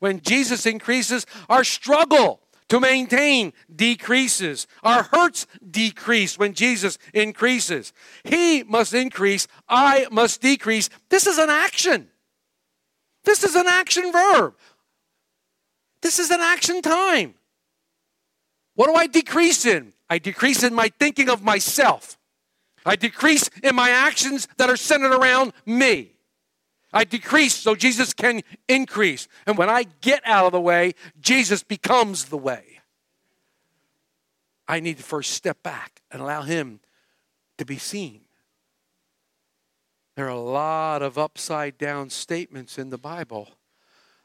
When 0.00 0.20
Jesus 0.20 0.66
increases, 0.66 1.24
our 1.48 1.64
struggle 1.64 2.42
to 2.68 2.78
maintain 2.78 3.54
decreases. 3.74 4.66
Our 4.82 5.04
hurts 5.04 5.46
decrease 5.70 6.38
when 6.38 6.52
Jesus 6.52 6.98
increases. 7.14 7.94
He 8.22 8.62
must 8.64 8.92
increase, 8.92 9.48
I 9.66 10.08
must 10.12 10.42
decrease. 10.42 10.90
This 11.08 11.26
is 11.26 11.38
an 11.38 11.48
action. 11.48 12.08
This 13.24 13.42
is 13.42 13.56
an 13.56 13.66
action 13.66 14.12
verb. 14.12 14.56
This 16.02 16.18
is 16.18 16.30
an 16.30 16.42
action 16.42 16.82
time. 16.82 17.32
What 18.74 18.88
do 18.88 18.94
I 18.94 19.06
decrease 19.06 19.64
in? 19.64 19.94
I 20.10 20.18
decrease 20.18 20.62
in 20.62 20.74
my 20.74 20.92
thinking 20.98 21.30
of 21.30 21.42
myself. 21.42 22.18
I 22.84 22.94
decrease 22.96 23.48
in 23.62 23.74
my 23.74 23.88
actions 23.88 24.48
that 24.58 24.68
are 24.68 24.76
centered 24.76 25.14
around 25.14 25.54
me. 25.64 26.12
I 26.96 27.04
decrease 27.04 27.54
so 27.54 27.74
Jesus 27.74 28.14
can 28.14 28.40
increase. 28.68 29.28
And 29.46 29.58
when 29.58 29.68
I 29.68 29.84
get 30.00 30.22
out 30.24 30.46
of 30.46 30.52
the 30.52 30.60
way, 30.60 30.94
Jesus 31.20 31.62
becomes 31.62 32.26
the 32.26 32.38
way. 32.38 32.80
I 34.66 34.80
need 34.80 34.96
to 34.96 35.02
first 35.02 35.32
step 35.32 35.62
back 35.62 36.00
and 36.10 36.22
allow 36.22 36.40
Him 36.40 36.80
to 37.58 37.66
be 37.66 37.76
seen. 37.76 38.22
There 40.14 40.24
are 40.24 40.30
a 40.30 40.40
lot 40.40 41.02
of 41.02 41.18
upside 41.18 41.76
down 41.76 42.08
statements 42.08 42.78
in 42.78 42.88
the 42.88 42.96
Bible. 42.96 43.50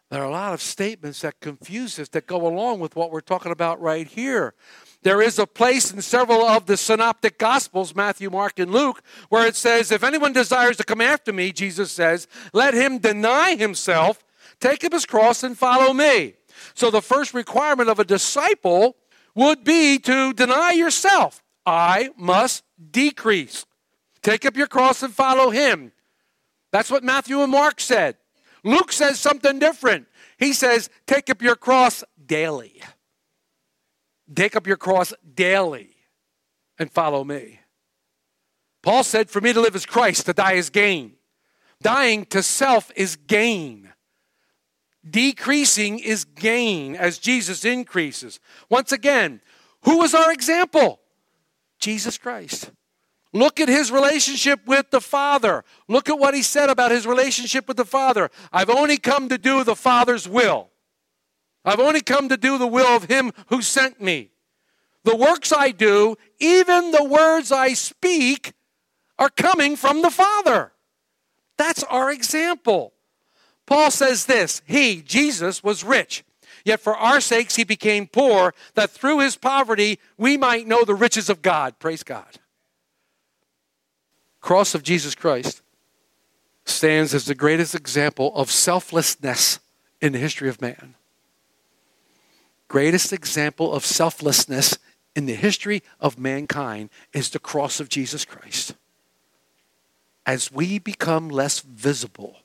There 0.09 0.21
are 0.21 0.29
a 0.29 0.31
lot 0.31 0.53
of 0.53 0.61
statements 0.61 1.19
that 1.21 1.41
confuse 1.41 1.99
us 1.99 2.07
that 2.09 2.25
go 2.25 2.47
along 2.47 2.79
with 2.79 2.95
what 2.95 3.11
we're 3.11 3.19
talking 3.19 3.51
about 3.51 3.81
right 3.81 4.07
here. 4.07 4.53
There 5.03 5.21
is 5.21 5.39
a 5.39 5.47
place 5.47 5.91
in 5.91 6.01
several 6.01 6.43
of 6.43 6.67
the 6.67 6.77
synoptic 6.77 7.39
gospels, 7.39 7.95
Matthew, 7.95 8.29
Mark, 8.29 8.59
and 8.59 8.71
Luke, 8.71 9.01
where 9.29 9.47
it 9.47 9.55
says, 9.55 9.91
If 9.91 10.03
anyone 10.03 10.31
desires 10.31 10.77
to 10.77 10.83
come 10.83 11.01
after 11.01 11.33
me, 11.33 11.51
Jesus 11.51 11.91
says, 11.91 12.27
let 12.53 12.73
him 12.73 12.99
deny 12.99 13.55
himself, 13.55 14.23
take 14.59 14.83
up 14.83 14.93
his 14.93 15.05
cross, 15.05 15.43
and 15.43 15.57
follow 15.57 15.93
me. 15.93 16.35
So 16.75 16.91
the 16.91 17.01
first 17.01 17.33
requirement 17.33 17.89
of 17.89 17.99
a 17.99 18.03
disciple 18.05 18.95
would 19.33 19.63
be 19.63 19.97
to 19.99 20.33
deny 20.33 20.73
yourself. 20.73 21.43
I 21.65 22.11
must 22.15 22.63
decrease. 22.91 23.65
Take 24.21 24.45
up 24.45 24.55
your 24.55 24.67
cross 24.67 25.01
and 25.01 25.13
follow 25.13 25.49
him. 25.49 25.91
That's 26.71 26.91
what 26.91 27.03
Matthew 27.03 27.41
and 27.41 27.51
Mark 27.51 27.79
said. 27.79 28.17
Luke 28.63 28.91
says 28.91 29.19
something 29.19 29.57
different. 29.57 30.07
He 30.37 30.53
says, 30.53 30.89
Take 31.07 31.29
up 31.29 31.41
your 31.41 31.55
cross 31.55 32.03
daily. 32.23 32.81
Take 34.33 34.55
up 34.55 34.67
your 34.67 34.77
cross 34.77 35.13
daily 35.35 35.89
and 36.79 36.91
follow 36.91 37.23
me. 37.23 37.59
Paul 38.81 39.03
said, 39.03 39.29
For 39.29 39.41
me 39.41 39.53
to 39.53 39.61
live 39.61 39.75
is 39.75 39.85
Christ, 39.85 40.25
to 40.25 40.33
die 40.33 40.53
is 40.53 40.69
gain. 40.69 41.13
Dying 41.81 42.25
to 42.25 42.43
self 42.43 42.91
is 42.95 43.15
gain. 43.15 43.91
Decreasing 45.07 45.99
is 45.99 46.25
gain 46.25 46.95
as 46.95 47.17
Jesus 47.17 47.65
increases. 47.65 48.39
Once 48.69 48.91
again, 48.91 49.41
who 49.83 49.97
was 49.97 50.13
our 50.13 50.31
example? 50.31 50.99
Jesus 51.79 52.17
Christ. 52.17 52.71
Look 53.33 53.59
at 53.59 53.69
his 53.69 53.91
relationship 53.91 54.59
with 54.67 54.91
the 54.91 55.01
Father. 55.01 55.63
Look 55.87 56.09
at 56.09 56.19
what 56.19 56.33
he 56.33 56.43
said 56.43 56.69
about 56.69 56.91
his 56.91 57.07
relationship 57.07 57.67
with 57.67 57.77
the 57.77 57.85
Father. 57.85 58.29
I've 58.51 58.69
only 58.69 58.97
come 58.97 59.29
to 59.29 59.37
do 59.37 59.63
the 59.63 59.75
Father's 59.75 60.27
will. 60.27 60.70
I've 61.63 61.79
only 61.79 62.01
come 62.01 62.29
to 62.29 62.37
do 62.37 62.57
the 62.57 62.67
will 62.67 62.95
of 62.95 63.05
him 63.05 63.31
who 63.47 63.61
sent 63.61 64.01
me. 64.01 64.31
The 65.03 65.15
works 65.15 65.51
I 65.51 65.71
do, 65.71 66.15
even 66.39 66.91
the 66.91 67.03
words 67.03 67.51
I 67.51 67.73
speak, 67.73 68.53
are 69.17 69.29
coming 69.29 69.75
from 69.75 70.01
the 70.01 70.09
Father. 70.09 70.71
That's 71.57 71.83
our 71.83 72.11
example. 72.11 72.93
Paul 73.65 73.91
says 73.91 74.25
this 74.25 74.61
He, 74.65 75.01
Jesus, 75.01 75.63
was 75.63 75.83
rich, 75.83 76.23
yet 76.65 76.79
for 76.79 76.95
our 76.95 77.21
sakes 77.21 77.55
he 77.55 77.63
became 77.63 78.07
poor, 78.07 78.53
that 78.75 78.89
through 78.89 79.19
his 79.19 79.37
poverty 79.37 79.99
we 80.17 80.37
might 80.37 80.67
know 80.67 80.83
the 80.83 80.95
riches 80.95 81.29
of 81.29 81.41
God. 81.41 81.77
Praise 81.79 82.03
God. 82.03 82.39
Cross 84.39 84.73
of 84.73 84.81
Jesus 84.83 85.13
Christ 85.13 85.61
stands 86.65 87.13
as 87.13 87.25
the 87.25 87.35
greatest 87.35 87.75
example 87.75 88.31
of 88.35 88.51
selflessness 88.51 89.59
in 90.01 90.13
the 90.13 90.19
history 90.19 90.49
of 90.49 90.61
man. 90.61 90.95
Greatest 92.71 93.11
example 93.11 93.73
of 93.73 93.85
selflessness 93.85 94.77
in 95.13 95.25
the 95.25 95.33
history 95.33 95.83
of 95.99 96.17
mankind 96.17 96.89
is 97.11 97.29
the 97.29 97.37
cross 97.37 97.81
of 97.81 97.89
Jesus 97.89 98.23
Christ. 98.23 98.75
As 100.25 100.53
we 100.53 100.79
become 100.79 101.27
less 101.27 101.59
visible, 101.59 102.37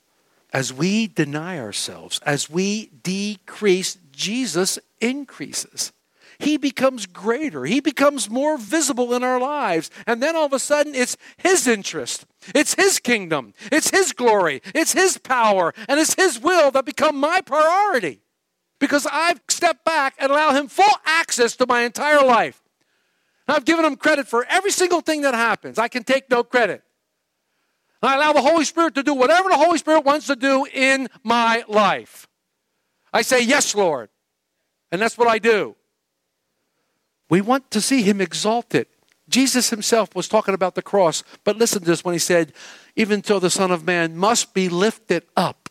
as 0.51 0.73
we 0.73 1.07
deny 1.07 1.57
ourselves, 1.57 2.19
as 2.25 2.49
we 2.49 2.87
decrease, 3.03 3.97
Jesus 4.11 4.77
increases. 4.99 5.93
He 6.39 6.57
becomes 6.57 7.05
greater. 7.05 7.63
He 7.63 7.79
becomes 7.79 8.29
more 8.29 8.57
visible 8.57 9.13
in 9.13 9.23
our 9.23 9.39
lives. 9.39 9.89
And 10.05 10.21
then 10.21 10.35
all 10.35 10.47
of 10.47 10.51
a 10.51 10.59
sudden, 10.59 10.93
it's 10.93 11.15
His 11.37 11.67
interest. 11.67 12.25
It's 12.53 12.73
His 12.73 12.99
kingdom. 12.99 13.53
It's 13.71 13.91
His 13.91 14.11
glory. 14.11 14.61
It's 14.75 14.91
His 14.91 15.17
power. 15.17 15.73
And 15.87 16.01
it's 16.01 16.15
His 16.15 16.37
will 16.37 16.69
that 16.71 16.83
become 16.83 17.15
my 17.15 17.39
priority. 17.39 18.19
Because 18.79 19.07
I've 19.11 19.41
stepped 19.47 19.83
back 19.85 20.15
and 20.19 20.31
allowed 20.31 20.55
Him 20.55 20.67
full 20.67 20.85
access 21.05 21.55
to 21.57 21.65
my 21.67 21.81
entire 21.81 22.23
life. 22.25 22.61
I've 23.47 23.65
given 23.65 23.85
Him 23.85 23.95
credit 23.95 24.27
for 24.27 24.45
every 24.49 24.71
single 24.71 25.01
thing 25.01 25.21
that 25.21 25.33
happens. 25.33 25.79
I 25.79 25.87
can 25.87 26.03
take 26.03 26.29
no 26.29 26.43
credit. 26.43 26.83
I 28.01 28.15
allow 28.15 28.33
the 28.33 28.41
Holy 28.41 28.65
Spirit 28.65 28.95
to 28.95 29.03
do 29.03 29.13
whatever 29.13 29.49
the 29.49 29.57
Holy 29.57 29.77
Spirit 29.77 30.05
wants 30.05 30.27
to 30.27 30.35
do 30.35 30.67
in 30.71 31.07
my 31.23 31.63
life. 31.67 32.27
I 33.11 33.21
say, 33.21 33.41
Yes, 33.41 33.73
Lord. 33.73 34.09
And 34.91 35.01
that's 35.01 35.17
what 35.17 35.27
I 35.27 35.39
do. 35.39 35.75
We 37.29 37.41
want 37.41 37.71
to 37.71 37.81
see 37.81 38.03
him 38.03 38.21
exalted. 38.21 38.87
Jesus 39.29 39.69
himself 39.69 40.15
was 40.15 40.29
talking 40.29 40.53
about 40.53 40.75
the 40.75 40.81
cross, 40.81 41.23
but 41.43 41.57
listen 41.57 41.81
to 41.81 41.85
this 41.85 42.05
when 42.05 42.13
he 42.13 42.19
said, 42.19 42.53
Even 42.95 43.21
till 43.21 43.39
the 43.39 43.49
Son 43.49 43.71
of 43.71 43.85
Man 43.85 44.15
must 44.15 44.53
be 44.53 44.69
lifted 44.69 45.23
up. 45.35 45.69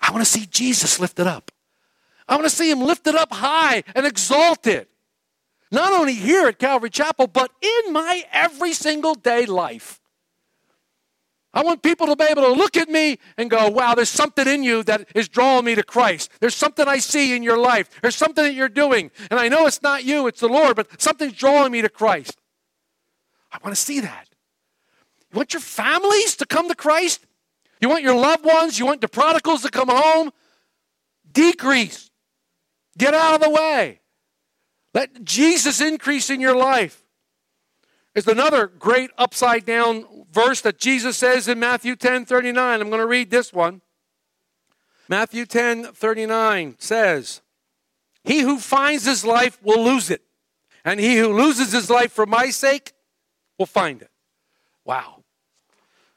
I 0.00 0.10
want 0.10 0.24
to 0.24 0.30
see 0.30 0.46
Jesus 0.46 0.98
lifted 0.98 1.26
up. 1.26 1.52
I 2.28 2.34
want 2.34 2.44
to 2.44 2.50
see 2.50 2.70
him 2.70 2.80
lifted 2.80 3.14
up 3.14 3.32
high 3.32 3.84
and 3.94 4.06
exalted. 4.06 4.88
Not 5.70 5.92
only 5.92 6.14
here 6.14 6.46
at 6.46 6.58
Calvary 6.58 6.90
Chapel, 6.90 7.26
but 7.26 7.50
in 7.60 7.92
my 7.92 8.24
every 8.32 8.72
single 8.72 9.14
day 9.14 9.46
life. 9.46 10.00
I 11.56 11.62
want 11.62 11.82
people 11.82 12.06
to 12.08 12.16
be 12.16 12.24
able 12.24 12.42
to 12.42 12.52
look 12.52 12.76
at 12.76 12.88
me 12.88 13.18
and 13.38 13.48
go, 13.48 13.68
wow, 13.68 13.94
there's 13.94 14.10
something 14.10 14.46
in 14.46 14.62
you 14.62 14.82
that 14.82 15.08
is 15.14 15.26
drawing 15.26 15.64
me 15.64 15.74
to 15.74 15.82
Christ. 15.82 16.30
There's 16.38 16.54
something 16.54 16.86
I 16.86 16.98
see 16.98 17.34
in 17.34 17.42
your 17.42 17.56
life. 17.56 17.88
There's 18.02 18.14
something 18.14 18.44
that 18.44 18.52
you're 18.52 18.68
doing. 18.68 19.10
And 19.30 19.40
I 19.40 19.48
know 19.48 19.66
it's 19.66 19.80
not 19.80 20.04
you, 20.04 20.26
it's 20.26 20.40
the 20.40 20.48
Lord, 20.48 20.76
but 20.76 21.00
something's 21.00 21.32
drawing 21.32 21.72
me 21.72 21.80
to 21.80 21.88
Christ. 21.88 22.36
I 23.50 23.58
want 23.64 23.74
to 23.74 23.80
see 23.80 24.00
that. 24.00 24.28
You 25.32 25.38
want 25.38 25.54
your 25.54 25.62
families 25.62 26.36
to 26.36 26.46
come 26.46 26.68
to 26.68 26.74
Christ? 26.74 27.26
You 27.80 27.88
want 27.88 28.02
your 28.02 28.16
loved 28.16 28.44
ones? 28.44 28.78
You 28.78 28.84
want 28.84 29.00
the 29.00 29.08
prodigals 29.08 29.62
to 29.62 29.70
come 29.70 29.88
home? 29.88 30.32
Decrease. 31.32 32.05
Get 32.96 33.14
out 33.14 33.34
of 33.34 33.40
the 33.40 33.50
way. 33.50 34.00
Let 34.94 35.24
Jesus 35.24 35.80
increase 35.80 36.30
in 36.30 36.40
your 36.40 36.56
life. 36.56 37.02
There's 38.14 38.26
another 38.26 38.66
great 38.66 39.10
upside 39.18 39.66
down 39.66 40.06
verse 40.32 40.62
that 40.62 40.78
Jesus 40.78 41.18
says 41.18 41.48
in 41.48 41.60
Matthew 41.60 41.96
10 41.96 42.24
39. 42.24 42.80
I'm 42.80 42.88
going 42.88 43.00
to 43.00 43.06
read 43.06 43.30
this 43.30 43.52
one. 43.52 43.82
Matthew 45.08 45.44
10 45.44 45.92
39 45.92 46.76
says, 46.78 47.42
He 48.24 48.40
who 48.40 48.58
finds 48.58 49.04
his 49.04 49.24
life 49.24 49.58
will 49.62 49.84
lose 49.84 50.10
it, 50.10 50.22
and 50.84 50.98
he 50.98 51.18
who 51.18 51.36
loses 51.36 51.72
his 51.72 51.90
life 51.90 52.12
for 52.12 52.24
my 52.24 52.48
sake 52.48 52.92
will 53.58 53.66
find 53.66 54.00
it. 54.00 54.10
Wow. 54.84 55.24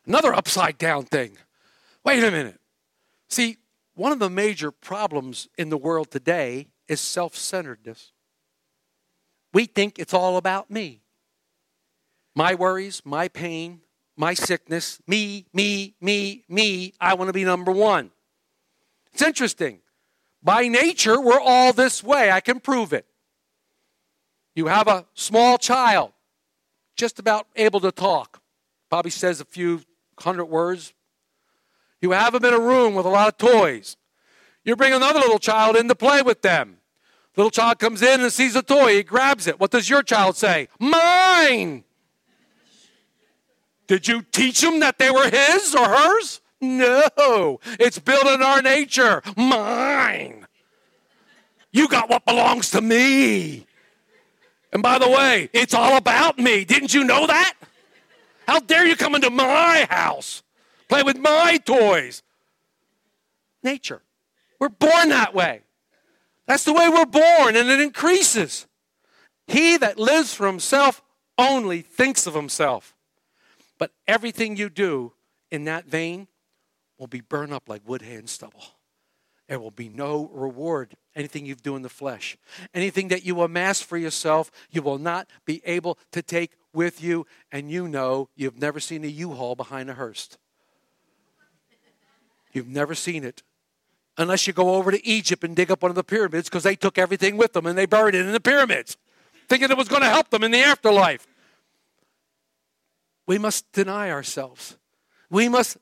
Another 0.05 0.33
upside 0.33 0.77
down 0.77 1.03
thing. 1.03 1.38
Wait 2.05 2.24
a 2.24 2.31
minute. 2.31 2.59
See, 3.27 3.57
one 4.00 4.13
of 4.13 4.20
the 4.20 4.29
major 4.29 4.72
problems 4.72 5.50
in 5.58 5.68
the 5.68 5.77
world 5.77 6.10
today 6.10 6.67
is 6.88 7.02
self 7.02 7.36
centeredness. 7.36 8.13
We 9.54 9.65
think 9.65 10.00
it's 10.00 10.13
all 10.13 10.38
about 10.38 10.71
me. 10.71 11.02
My 12.34 12.56
worries, 12.56 13.02
my 13.04 13.28
pain, 13.28 13.82
my 14.15 14.36
sickness, 14.36 15.02
me, 15.06 15.47
me, 15.54 15.95
me, 16.00 16.45
me. 16.47 16.93
I 17.02 17.15
want 17.15 17.28
to 17.28 17.34
be 17.34 17.43
number 17.43 17.73
one. 17.73 18.12
It's 19.12 19.21
interesting. 19.21 19.80
By 20.41 20.69
nature, 20.69 21.19
we're 21.19 21.41
all 21.41 21.73
this 21.73 22.02
way. 22.02 22.32
I 22.32 22.39
can 22.39 22.62
prove 22.62 22.93
it. 22.93 23.06
You 24.56 24.67
have 24.67 24.88
a 24.88 25.08
small 25.13 25.58
child, 25.58 26.13
just 26.95 27.19
about 27.19 27.47
able 27.58 27.82
to 27.82 27.91
talk, 27.91 28.41
probably 28.89 29.12
says 29.12 29.41
a 29.41 29.45
few 29.45 29.82
hundred 30.17 30.45
words. 30.45 30.93
You 32.01 32.12
have 32.12 32.33
them 32.33 32.45
in 32.45 32.53
a 32.53 32.59
room 32.59 32.95
with 32.95 33.05
a 33.05 33.09
lot 33.09 33.27
of 33.27 33.38
toys. 33.38 33.97
You 34.63 34.75
bring 34.75 34.93
another 34.93 35.19
little 35.19 35.39
child 35.39 35.75
in 35.75 35.88
to 35.88 35.95
play 35.95 36.21
with 36.21 36.41
them. 36.41 36.77
Little 37.35 37.51
child 37.51 37.79
comes 37.79 38.01
in 38.01 38.21
and 38.21 38.31
sees 38.31 38.55
a 38.55 38.62
toy, 38.62 38.95
he 38.95 39.03
grabs 39.03 39.47
it. 39.47 39.59
What 39.59 39.71
does 39.71 39.89
your 39.89 40.03
child 40.03 40.35
say? 40.35 40.67
Mine! 40.79 41.83
Did 43.88 44.07
you 44.07 44.21
teach 44.21 44.62
them 44.62 44.81
that 44.81 44.99
they 44.99 45.09
were 45.09 45.29
his 45.29 45.73
or 45.73 45.85
hers? 45.85 46.41
No. 46.62 47.59
It's 47.79 47.97
built 47.97 48.27
in 48.27 48.43
our 48.43 48.62
nature. 48.62 49.21
Mine. 49.35 50.45
You 51.71 51.88
got 51.88 52.09
what 52.09 52.25
belongs 52.25 52.71
to 52.71 52.81
me. 52.81 53.65
And 54.71 54.83
by 54.83 54.99
the 54.99 55.09
way, 55.09 55.49
it's 55.53 55.73
all 55.73 55.97
about 55.97 56.38
me. 56.38 56.65
Didn't 56.65 56.93
you 56.93 57.03
know 57.03 57.25
that? 57.25 57.53
How 58.47 58.59
dare 58.59 58.85
you 58.85 58.95
come 58.95 59.15
into 59.15 59.29
my 59.29 59.88
house, 59.89 60.43
play 60.89 61.04
with 61.04 61.17
my 61.17 61.58
toys? 61.63 62.23
Nature. 63.63 64.02
We're 64.60 64.69
born 64.69 65.10
that 65.10 65.34
way. 65.34 65.62
That's 66.45 66.63
the 66.63 66.73
way 66.73 66.89
we're 66.89 67.06
born, 67.06 67.56
and 67.56 67.69
it 67.69 67.80
increases. 67.80 68.67
He 69.47 69.78
that 69.78 69.97
lives 69.97 70.34
for 70.34 70.47
himself 70.47 71.02
only 71.38 71.82
thinks 71.82 72.28
of 72.28 72.34
himself. 72.34 72.95
But 73.78 73.91
everything 74.08 74.58
you 74.58 74.69
do 74.69 75.13
in 75.52 75.65
that 75.65 75.86
vein 75.86 76.28
will 76.97 77.08
be 77.08 77.21
burned 77.21 77.54
up 77.54 77.69
like 77.69 77.88
wood, 77.88 78.02
hay, 78.02 78.15
and 78.15 78.30
stubble. 78.30 78.63
There 79.47 79.60
will 79.60 79.71
be 79.71 79.89
no 79.89 80.30
reward. 80.34 80.95
Anything 81.15 81.45
you 81.45 81.56
do 81.56 81.75
in 81.75 81.82
the 81.82 81.89
flesh, 81.89 82.38
anything 82.73 83.08
that 83.08 83.25
you 83.25 83.41
amass 83.41 83.82
for 83.82 83.97
yourself, 83.97 84.52
you 84.69 84.82
will 84.82 84.99
not 84.99 85.28
be 85.45 85.62
able 85.65 85.97
to 86.12 86.21
take 86.21 86.52
with 86.71 87.02
you. 87.04 87.25
And 87.52 87.71
you 87.71 87.88
know 87.88 88.30
you've 88.36 88.60
never 88.60 88.80
seen 88.80 89.04
a 89.04 89.08
U-Haul 89.08 89.56
behind 89.56 89.89
a 89.89 89.95
hearse. 89.95 90.38
You've 92.51 92.67
never 92.67 92.95
seen 92.95 93.23
it. 93.23 93.43
Unless 94.17 94.47
you 94.47 94.53
go 94.53 94.75
over 94.75 94.91
to 94.91 95.07
Egypt 95.07 95.43
and 95.43 95.55
dig 95.55 95.71
up 95.71 95.81
one 95.81 95.91
of 95.91 95.95
the 95.95 96.03
pyramids 96.03 96.49
because 96.49 96.63
they 96.63 96.75
took 96.75 96.97
everything 96.97 97.38
with 97.38 97.53
them 97.53 97.65
and 97.65 97.77
they 97.77 97.85
buried 97.85 98.15
it 98.15 98.25
in 98.25 98.33
the 98.33 98.39
pyramids, 98.39 98.97
thinking 99.47 99.71
it 99.71 99.77
was 99.77 99.88
going 99.88 100.01
to 100.01 100.09
help 100.09 100.29
them 100.29 100.43
in 100.43 100.51
the 100.51 100.62
afterlife. 100.62 101.25
We 103.25 103.38
must 103.38 103.71
deny 103.71 104.09
ourselves. 104.09 104.77
We 105.29 105.47
must 105.47 105.77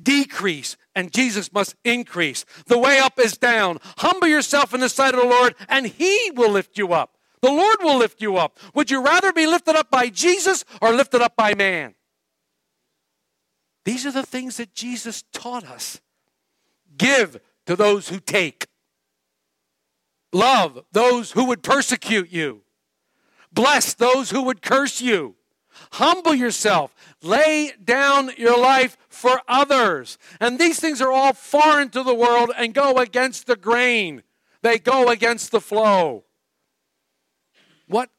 decrease 0.00 0.76
and 0.94 1.12
Jesus 1.12 1.52
must 1.52 1.74
increase. 1.84 2.44
The 2.66 2.78
way 2.78 2.98
up 2.98 3.18
is 3.18 3.36
down. 3.36 3.78
Humble 3.98 4.28
yourself 4.28 4.72
in 4.72 4.80
the 4.80 4.88
sight 4.88 5.14
of 5.14 5.20
the 5.20 5.26
Lord 5.26 5.54
and 5.68 5.86
he 5.86 6.30
will 6.34 6.50
lift 6.50 6.78
you 6.78 6.92
up. 6.92 7.18
The 7.42 7.50
Lord 7.50 7.78
will 7.82 7.98
lift 7.98 8.22
you 8.22 8.36
up. 8.36 8.56
Would 8.74 8.90
you 8.90 9.04
rather 9.04 9.32
be 9.32 9.46
lifted 9.46 9.74
up 9.74 9.90
by 9.90 10.08
Jesus 10.08 10.64
or 10.80 10.92
lifted 10.92 11.20
up 11.20 11.34
by 11.36 11.54
man? 11.54 11.94
These 13.84 14.06
are 14.06 14.12
the 14.12 14.24
things 14.24 14.58
that 14.58 14.74
Jesus 14.74 15.24
taught 15.32 15.64
us. 15.64 16.00
Give 16.96 17.40
to 17.66 17.76
those 17.76 18.08
who 18.08 18.20
take. 18.20 18.66
Love 20.32 20.84
those 20.92 21.32
who 21.32 21.44
would 21.44 21.62
persecute 21.62 22.32
you. 22.32 22.62
Bless 23.52 23.94
those 23.94 24.30
who 24.30 24.42
would 24.42 24.62
curse 24.62 25.00
you. 25.00 25.36
Humble 25.92 26.34
yourself. 26.34 26.94
Lay 27.22 27.72
down 27.82 28.30
your 28.36 28.58
life 28.58 28.96
for 29.08 29.42
others. 29.46 30.18
And 30.40 30.58
these 30.58 30.80
things 30.80 31.00
are 31.00 31.12
all 31.12 31.32
foreign 31.32 31.90
to 31.90 32.02
the 32.02 32.14
world 32.14 32.50
and 32.56 32.74
go 32.74 32.98
against 32.98 33.46
the 33.46 33.56
grain, 33.56 34.22
they 34.62 34.78
go 34.78 35.08
against 35.08 35.50
the 35.50 35.60
flow. 35.60 36.24
What 37.88 38.10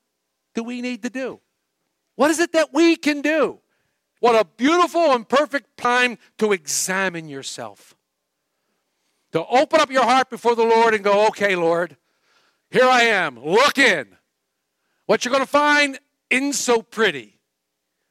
do 0.53 0.63
we 0.63 0.81
need 0.81 1.01
to 1.03 1.09
do? 1.09 1.39
What 2.15 2.29
is 2.29 2.39
it 2.39 2.51
that 2.51 2.73
we 2.73 2.95
can 2.95 3.21
do? 3.21 3.59
What 4.19 4.39
a 4.39 4.45
beautiful 4.45 5.11
and 5.13 5.27
perfect 5.27 5.77
time 5.77 6.17
to 6.37 6.51
examine 6.51 7.27
yourself. 7.27 7.95
To 9.33 9.45
open 9.47 9.81
up 9.81 9.91
your 9.91 10.03
heart 10.03 10.29
before 10.29 10.55
the 10.55 10.63
Lord 10.63 10.93
and 10.93 11.03
go, 11.03 11.27
okay, 11.27 11.55
Lord, 11.55 11.97
here 12.69 12.85
I 12.85 13.03
am. 13.03 13.43
Look 13.43 13.77
in. 13.77 14.07
What 15.05 15.25
you're 15.25 15.33
going 15.33 15.43
to 15.43 15.49
find 15.49 15.99
isn't 16.29 16.53
so 16.53 16.81
pretty. 16.81 17.39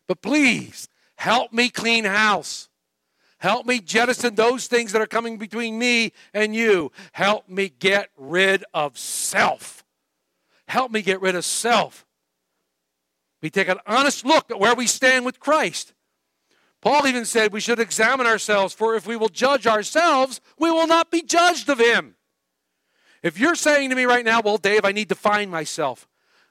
But 0.08 0.20
please 0.20 0.88
help 1.16 1.52
me 1.52 1.68
clean 1.68 2.04
house. 2.04 2.68
Help 3.38 3.66
me 3.66 3.80
jettison 3.80 4.34
those 4.34 4.66
things 4.66 4.92
that 4.92 5.02
are 5.02 5.06
coming 5.06 5.36
between 5.36 5.78
me 5.78 6.12
and 6.34 6.54
you. 6.54 6.92
Help 7.12 7.48
me 7.48 7.68
get 7.68 8.10
rid 8.16 8.64
of 8.74 8.98
self. 8.98 9.84
Help 10.68 10.92
me 10.92 11.02
get 11.02 11.20
rid 11.20 11.34
of 11.34 11.44
self. 11.44 12.06
We 13.42 13.50
take 13.50 13.68
an 13.68 13.78
honest 13.86 14.24
look 14.24 14.50
at 14.50 14.60
where 14.60 14.74
we 14.74 14.86
stand 14.86 15.24
with 15.24 15.40
Christ. 15.40 15.92
Paul 16.82 17.06
even 17.06 17.24
said 17.24 17.52
we 17.52 17.60
should 17.60 17.78
examine 17.78 18.26
ourselves, 18.26 18.74
for 18.74 18.96
if 18.96 19.06
we 19.06 19.16
will 19.16 19.28
judge 19.28 19.66
ourselves, 19.66 20.40
we 20.58 20.70
will 20.70 20.88
not 20.88 21.10
be 21.10 21.22
judged 21.22 21.68
of 21.68 21.78
him. 21.78 22.16
If 23.22 23.38
you're 23.38 23.54
saying 23.54 23.90
to 23.90 23.96
me 23.96 24.04
right 24.04 24.24
now, 24.24 24.40
well, 24.42 24.58
Dave, 24.58 24.84
I 24.84 24.90
need 24.90 25.08
to 25.08 25.14
find 25.14 25.50
myself, 25.50 26.08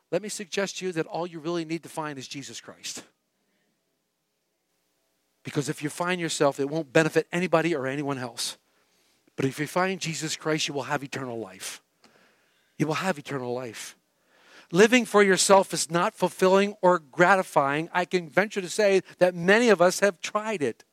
let 0.09 0.21
me 0.21 0.29
suggest 0.29 0.77
to 0.77 0.85
you 0.85 0.93
that 0.93 1.05
all 1.05 1.27
you 1.27 1.39
really 1.39 1.65
need 1.65 1.83
to 1.83 1.89
find 1.89 2.17
is 2.17 2.29
Jesus 2.29 2.61
Christ. 2.61 3.03
Because 5.43 5.67
if 5.67 5.83
you 5.83 5.89
find 5.89 6.21
yourself, 6.21 6.59
it 6.59 6.69
won't 6.69 6.93
benefit 6.93 7.27
anybody 7.31 7.75
or 7.75 7.85
anyone 7.85 8.17
else. 8.17 8.57
But 9.35 9.45
if 9.45 9.59
you 9.59 9.67
find 9.67 9.99
Jesus 9.99 10.37
Christ, 10.37 10.67
you 10.67 10.73
will 10.73 10.83
have 10.83 11.03
eternal 11.03 11.39
life. 11.39 11.81
You 12.77 12.87
will 12.87 12.95
have 12.95 13.17
eternal 13.17 13.53
life. 13.53 13.97
Living 14.71 15.05
for 15.05 15.23
yourself 15.23 15.73
is 15.73 15.89
not 15.89 16.13
fulfilling 16.13 16.75
or 16.81 16.99
gratifying. 16.99 17.89
I 17.93 18.05
can 18.05 18.29
venture 18.29 18.61
to 18.61 18.69
say 18.69 19.01
that 19.19 19.33
many 19.33 19.69
of 19.69 19.81
us 19.81 19.99
have 20.01 20.19
tried 20.21 20.61
it. 20.61 20.83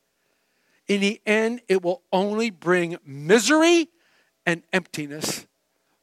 In 0.86 1.00
the 1.00 1.20
end, 1.26 1.62
it 1.68 1.82
will 1.82 2.02
only 2.12 2.50
bring 2.50 2.96
misery 3.04 3.88
and 4.46 4.62
emptiness. 4.72 5.47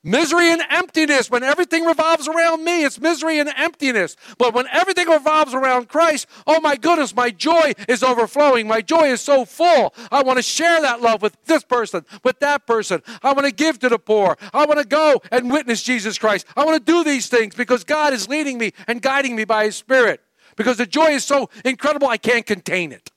Misery 0.07 0.51
and 0.51 0.61
emptiness. 0.69 1.31
When 1.31 1.41
everything 1.41 1.83
revolves 1.83 2.27
around 2.27 2.63
me, 2.63 2.85
it's 2.85 3.01
misery 3.01 3.39
and 3.39 3.49
emptiness. 3.57 4.15
But 4.37 4.53
when 4.53 4.67
everything 4.71 5.09
revolves 5.09 5.55
around 5.55 5.89
Christ, 5.89 6.27
oh 6.45 6.59
my 6.59 6.75
goodness, 6.75 7.15
my 7.15 7.31
joy 7.31 7.73
is 7.89 8.03
overflowing. 8.03 8.67
My 8.67 8.81
joy 8.81 9.11
is 9.11 9.21
so 9.21 9.45
full. 9.45 9.95
I 10.11 10.21
want 10.21 10.37
to 10.37 10.43
share 10.43 10.79
that 10.79 11.01
love 11.01 11.23
with 11.23 11.35
this 11.45 11.63
person, 11.63 12.05
with 12.23 12.39
that 12.41 12.67
person. 12.67 13.01
I 13.23 13.33
want 13.33 13.47
to 13.47 13.51
give 13.51 13.79
to 13.79 13.89
the 13.89 13.97
poor. 13.97 14.37
I 14.53 14.67
want 14.67 14.79
to 14.79 14.85
go 14.85 15.23
and 15.31 15.49
witness 15.49 15.81
Jesus 15.81 16.19
Christ. 16.19 16.45
I 16.55 16.63
want 16.65 16.85
to 16.85 16.91
do 16.91 17.03
these 17.03 17.27
things 17.27 17.55
because 17.55 17.83
God 17.83 18.13
is 18.13 18.29
leading 18.29 18.59
me 18.59 18.73
and 18.85 19.01
guiding 19.01 19.35
me 19.35 19.43
by 19.43 19.65
His 19.65 19.75
Spirit. 19.75 20.21
Because 20.55 20.77
the 20.77 20.85
joy 20.85 21.13
is 21.13 21.25
so 21.25 21.49
incredible, 21.65 22.07
I 22.07 22.17
can't 22.17 22.45
contain 22.45 22.91
it. 22.91 23.11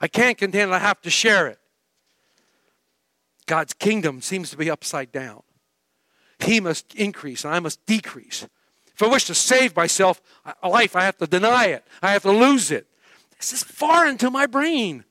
I 0.00 0.08
can't 0.08 0.36
contain 0.36 0.70
it. 0.70 0.72
I 0.72 0.80
have 0.80 1.00
to 1.02 1.10
share 1.10 1.46
it. 1.46 1.60
God's 3.46 3.74
kingdom 3.74 4.22
seems 4.22 4.50
to 4.50 4.56
be 4.56 4.68
upside 4.68 5.12
down. 5.12 5.44
He 6.40 6.60
must 6.60 6.94
increase 6.94 7.44
and 7.44 7.54
I 7.54 7.60
must 7.60 7.84
decrease. 7.86 8.46
If 8.94 9.02
I 9.02 9.08
wish 9.08 9.24
to 9.24 9.34
save 9.34 9.74
myself, 9.74 10.22
a 10.62 10.68
life, 10.68 10.94
I 10.94 11.04
have 11.04 11.18
to 11.18 11.26
deny 11.26 11.66
it. 11.66 11.84
I 12.02 12.12
have 12.12 12.22
to 12.22 12.32
lose 12.32 12.70
it. 12.70 12.86
This 13.38 13.52
is 13.52 13.62
foreign 13.62 14.18
to 14.18 14.30
my 14.30 14.46
brain. 14.46 15.04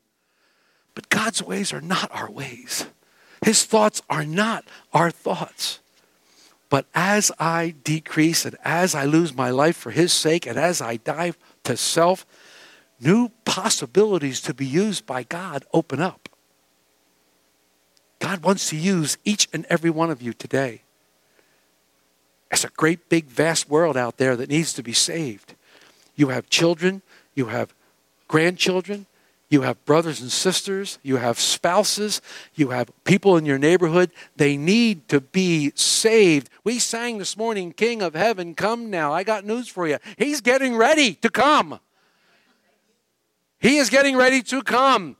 But 0.96 1.10
God's 1.10 1.44
ways 1.44 1.74
are 1.74 1.82
not 1.82 2.10
our 2.14 2.32
ways. 2.32 2.86
His 3.44 3.66
thoughts 3.66 4.02
are 4.10 4.26
not 4.26 4.66
our 4.94 5.12
thoughts. 5.12 5.80
But 6.70 6.86
as 6.96 7.32
I 7.40 7.76
decrease 7.84 8.46
and 8.46 8.56
as 8.64 8.96
I 8.96 9.06
lose 9.06 9.36
my 9.36 9.50
life 9.50 9.76
for 9.76 9.92
His 9.92 10.14
sake 10.14 10.48
and 10.48 10.58
as 10.58 10.82
I 10.82 10.98
die 10.98 11.34
to 11.66 11.76
self, 11.76 12.26
new 13.00 13.30
possibilities 13.46 14.42
to 14.42 14.54
be 14.54 14.66
used 14.66 15.06
by 15.06 15.24
God 15.24 15.66
open 15.74 16.00
up. 16.00 16.30
God 18.20 18.44
wants 18.44 18.70
to 18.70 18.78
use 18.78 19.18
each 19.26 19.50
and 19.52 19.66
every 19.70 19.90
one 19.90 20.10
of 20.10 20.22
you 20.22 20.32
today. 20.32 20.83
It's 22.54 22.64
a 22.64 22.70
great, 22.70 23.10
big, 23.10 23.26
vast 23.26 23.68
world 23.68 23.98
out 23.98 24.18
there 24.18 24.36
that 24.36 24.48
needs 24.48 24.74
to 24.74 24.84
be 24.84 24.94
saved. 24.94 25.56
You 26.16 26.28
have 26.28 26.50
children, 26.52 27.02
you 27.34 27.48
have 27.48 27.74
grandchildren, 28.28 29.08
you 29.50 29.62
have 29.62 29.84
brothers 29.86 30.22
and 30.22 30.32
sisters, 30.32 31.00
you 31.02 31.18
have 31.18 31.40
spouses, 31.40 32.22
you 32.54 32.70
have 32.70 32.92
people 33.06 33.38
in 33.38 33.46
your 33.48 33.58
neighborhood. 33.58 34.12
They 34.36 34.56
need 34.56 35.10
to 35.10 35.20
be 35.20 35.72
saved. 35.74 36.52
We 36.64 36.78
sang 36.78 37.18
this 37.18 37.36
morning, 37.36 37.74
King 37.74 38.04
of 38.04 38.14
Heaven, 38.14 38.54
come 38.54 38.92
now. 38.92 39.12
I 39.12 39.24
got 39.24 39.46
news 39.46 39.68
for 39.68 39.88
you. 39.88 39.98
He's 40.18 40.40
getting 40.40 40.76
ready 40.76 41.16
to 41.16 41.32
come. 41.32 41.80
He 43.60 43.78
is 43.78 43.90
getting 43.90 44.16
ready 44.16 44.44
to 44.44 44.62
come. 44.62 45.18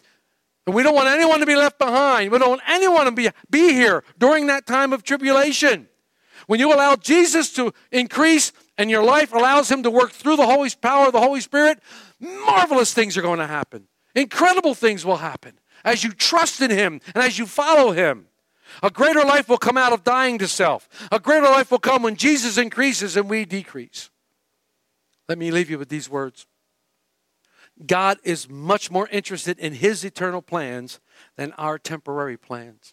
And 0.68 0.76
we 0.76 0.84
don't 0.84 0.96
want 0.96 1.10
anyone 1.10 1.40
to 1.40 1.48
be 1.48 1.56
left 1.56 1.80
behind. 1.80 2.32
We 2.32 2.38
don't 2.38 2.50
want 2.50 2.62
anyone 2.68 3.06
to 3.06 3.12
be, 3.12 3.30
be 3.50 3.74
here 3.74 4.04
during 4.20 4.48
that 4.48 4.68
time 4.68 4.94
of 4.94 5.04
tribulation. 5.04 5.88
When 6.48 6.60
you 6.60 6.74
allow 6.74 6.96
Jesus 6.96 7.52
to 7.54 7.74
increase 7.92 8.52
and 8.78 8.90
your 8.90 9.04
life 9.04 9.34
allows 9.34 9.72
Him 9.72 9.84
to 9.84 9.92
work 9.92 10.12
through 10.12 10.38
the 10.38 10.46
Holy 10.46 10.70
power 10.82 11.08
of 11.08 11.14
the 11.14 11.22
Holy 11.22 11.42
Spirit, 11.42 11.80
marvelous 12.20 12.94
things 12.94 13.18
are 13.18 13.22
going 13.22 13.40
to 13.40 13.48
happen. 13.48 13.88
Incredible 14.16 14.74
things 14.74 15.06
will 15.06 15.18
happen 15.18 15.60
as 15.84 16.04
you 16.04 16.12
trust 16.12 16.62
in 16.62 16.72
Him 16.72 17.02
and 17.14 17.24
as 17.24 17.38
you 17.38 17.46
follow 17.46 17.92
Him. 17.92 18.28
A 18.82 18.90
greater 18.90 19.22
life 19.22 19.50
will 19.50 19.58
come 19.58 19.78
out 19.78 19.94
of 19.94 20.04
dying 20.04 20.40
to 20.40 20.48
self. 20.48 20.90
A 21.12 21.20
greater 21.20 21.46
life 21.46 21.70
will 21.72 21.80
come 21.80 22.04
when 22.04 22.16
Jesus 22.16 22.58
increases 22.58 23.16
and 23.16 23.30
we 23.30 23.46
decrease. 23.46 24.10
Let 25.30 25.38
me 25.38 25.52
leave 25.52 25.70
you 25.70 25.78
with 25.78 25.90
these 25.90 26.10
words 26.10 26.48
God 27.86 28.20
is 28.24 28.50
much 28.50 28.92
more 28.92 29.08
interested 29.10 29.60
in 29.60 29.74
His 29.74 30.04
eternal 30.04 30.42
plans 30.42 31.00
than 31.38 31.54
our 31.54 31.80
temporary 31.80 32.38
plans. 32.38 32.93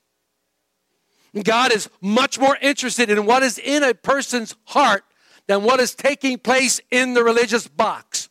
God 1.44 1.72
is 1.72 1.88
much 2.00 2.38
more 2.38 2.56
interested 2.60 3.10
in 3.10 3.24
what 3.24 3.42
is 3.42 3.58
in 3.58 3.82
a 3.82 3.94
person's 3.94 4.56
heart 4.64 5.04
than 5.46 5.62
what 5.62 5.80
is 5.80 5.94
taking 5.94 6.38
place 6.38 6.80
in 6.90 7.14
the 7.14 7.22
religious 7.22 7.68
box. 7.68 8.28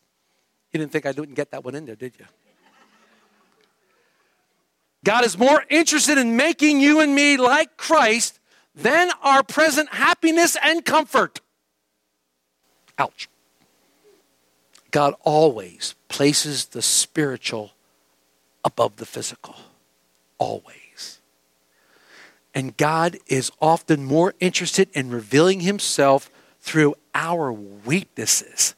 You 0.71 0.79
didn't 0.79 0.91
think 0.91 1.05
I 1.05 1.11
didn't 1.11 1.35
get 1.35 1.51
that 1.51 1.63
one 1.63 1.75
in 1.75 1.85
there, 1.85 1.95
did 1.95 2.13
you? 2.19 2.25
God 5.03 5.23
is 5.23 5.37
more 5.37 5.63
interested 5.69 6.17
in 6.17 6.35
making 6.35 6.81
you 6.81 6.99
and 6.99 7.15
me 7.15 7.37
like 7.37 7.77
Christ 7.77 8.39
than 8.75 9.11
our 9.21 9.43
present 9.43 9.93
happiness 9.93 10.57
and 10.61 10.83
comfort. 10.83 11.39
Ouch. 12.97 13.29
God 14.91 15.13
always 15.21 15.95
places 16.09 16.65
the 16.65 16.81
spiritual 16.81 17.71
above 18.65 18.97
the 18.97 19.05
physical. 19.05 19.55
Always. 20.37 20.88
And 22.53 22.75
God 22.77 23.17
is 23.27 23.51
often 23.61 24.03
more 24.03 24.33
interested 24.39 24.89
in 24.93 25.11
revealing 25.11 25.61
himself 25.61 26.29
through 26.59 26.95
our 27.13 27.51
weaknesses 27.51 28.75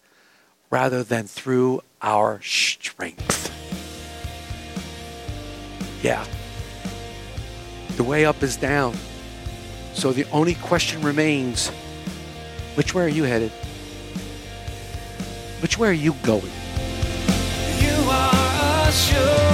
rather 0.70 1.04
than 1.04 1.28
through 1.28 1.82
our 2.02 2.42
strength. 2.42 3.50
Yeah. 6.02 6.26
The 7.98 8.04
way 8.04 8.26
up 8.26 8.42
is 8.42 8.58
down. 8.58 8.96
So 9.94 10.12
the 10.12 10.26
only 10.32 10.56
question 10.56 11.02
remains 11.02 11.70
which 12.76 12.96
way 12.96 13.04
are 13.04 13.10
you 13.10 13.24
headed? 13.24 13.52
Which 15.62 15.78
way 15.78 15.90
are 15.90 15.94
you 15.94 16.14
going? 16.24 16.52
You 17.80 19.51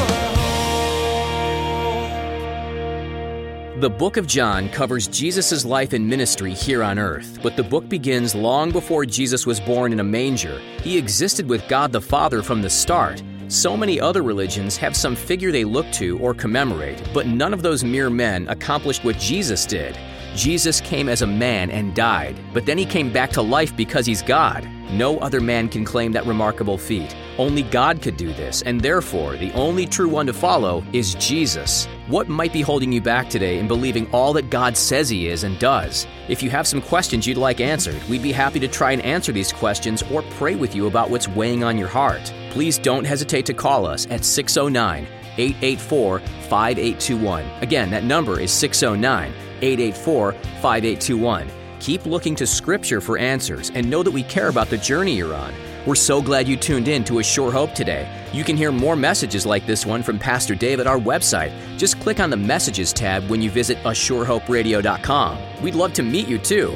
The 3.80 3.92
book 3.92 4.18
of 4.18 4.26
John 4.26 4.70
covers 4.70 5.08
Jesus' 5.08 5.64
life 5.64 5.94
and 5.94 6.10
ministry 6.10 6.52
here 6.52 6.82
on 6.82 6.98
earth, 6.98 7.38
but 7.44 7.56
the 7.56 7.62
book 7.62 7.88
begins 7.88 8.34
long 8.34 8.72
before 8.72 9.06
Jesus 9.06 9.46
was 9.46 9.60
born 9.60 9.94
in 9.94 10.00
a 10.00 10.04
manger. 10.04 10.60
He 10.82 10.98
existed 10.98 11.48
with 11.48 11.68
God 11.68 11.92
the 11.92 12.02
Father 12.02 12.42
from 12.42 12.64
the 12.64 12.72
start. 12.72 13.22
So 13.50 13.78
many 13.78 14.02
other 14.02 14.24
religions 14.24 14.78
have 14.78 14.98
some 14.98 15.16
figure 15.16 15.52
they 15.52 15.64
look 15.64 15.86
to 15.92 16.18
or 16.18 16.34
commemorate, 16.34 17.08
but 17.14 17.28
none 17.28 17.54
of 17.54 17.62
those 17.62 17.84
mere 17.84 18.10
men 18.10 18.48
accomplished 18.48 19.04
what 19.04 19.20
Jesus 19.20 19.64
did. 19.64 19.96
Jesus 20.38 20.80
came 20.82 21.10
as 21.10 21.24
a 21.24 21.28
man 21.28 21.72
and 21.72 21.96
died, 21.96 22.40
but 22.54 22.64
then 22.68 22.78
he 22.78 22.86
came 22.86 23.12
back 23.12 23.32
to 23.32 23.42
life 23.42 23.76
because 23.76 24.06
he's 24.06 24.22
God. 24.22 24.70
No 24.92 25.18
other 25.18 25.42
man 25.42 25.68
can 25.68 25.84
claim 25.84 26.12
that 26.12 26.28
remarkable 26.28 26.78
feat. 26.78 27.16
Only 27.40 27.64
God 27.64 28.04
could 28.04 28.18
do 28.18 28.32
this, 28.34 28.62
and 28.62 28.80
therefore, 28.80 29.36
the 29.36 29.52
only 29.54 29.88
true 29.88 30.08
one 30.08 30.28
to 30.28 30.34
follow 30.34 30.84
is 30.94 31.16
Jesus. 31.16 31.88
What 32.06 32.30
might 32.30 32.54
be 32.54 32.62
holding 32.62 32.92
you 32.92 33.02
back 33.02 33.32
today 33.32 33.58
in 33.58 33.68
believing 33.68 34.08
all 34.12 34.32
that 34.34 34.52
God 34.52 34.78
says 34.78 35.10
He 35.10 35.28
is 35.28 35.44
and 35.44 35.58
does? 35.58 36.06
If 36.30 36.44
you 36.44 36.52
have 36.52 36.68
some 36.68 36.84
questions 36.84 37.26
you'd 37.26 37.38
like 37.38 37.60
answered, 37.60 38.02
we'd 38.08 38.22
be 38.22 38.32
happy 38.32 38.60
to 38.60 38.68
try 38.68 38.92
and 38.92 39.02
answer 39.02 39.32
these 39.32 39.52
questions 39.52 40.04
or 40.12 40.22
pray 40.38 40.54
with 40.54 40.76
you 40.76 40.86
about 40.86 41.10
what's 41.10 41.28
weighing 41.28 41.64
on 41.64 41.80
your 41.80 41.88
heart. 41.88 42.32
Please 42.52 42.78
don't 42.78 43.06
hesitate 43.06 43.48
to 43.48 43.56
call 43.56 43.88
us 43.88 44.06
at 44.12 44.24
609 44.24 45.08
884 45.40 46.20
5821. 46.20 47.44
Again, 47.62 47.90
that 47.90 48.04
number 48.04 48.40
is 48.40 48.52
609 48.52 49.34
884 49.62 50.34
5821. 50.34 51.50
Keep 51.80 52.06
looking 52.06 52.36
to 52.36 52.48
Scripture 52.48 53.02
for 53.02 53.18
answers 53.18 53.70
and 53.72 53.90
know 53.90 54.04
that 54.04 54.12
we 54.12 54.24
care 54.24 54.48
about 54.48 54.70
the 54.70 54.78
journey 54.78 55.16
you're 55.16 55.36
on. 55.36 55.54
We're 55.86 55.96
so 55.96 56.22
glad 56.22 56.48
you 56.48 56.58
tuned 56.58 56.88
in 56.88 57.04
to 57.06 57.20
A 57.20 57.24
Sure 57.24 57.52
Hope 57.52 57.74
today. 57.74 58.10
You 58.34 58.44
can 58.44 58.58
hear 58.58 58.72
more 58.72 58.96
messages 58.96 59.46
like 59.46 59.66
this 59.66 59.86
one 59.86 60.04
from 60.04 60.20
Pastor 60.20 60.54
Dave 60.54 60.80
at 60.80 60.88
our 60.88 61.00
website. 61.00 61.54
Just 61.78 62.00
click 62.02 62.20
on 62.20 62.30
the 62.30 62.36
Messages 62.36 62.92
tab 62.92 63.30
when 63.30 63.42
you 63.42 63.50
visit 63.50 63.78
ASureHopeRadio.com. 63.84 65.62
We'd 65.62 65.76
love 65.76 65.94
to 65.94 66.04
meet 66.04 66.28
you 66.28 66.40
too. 66.40 66.76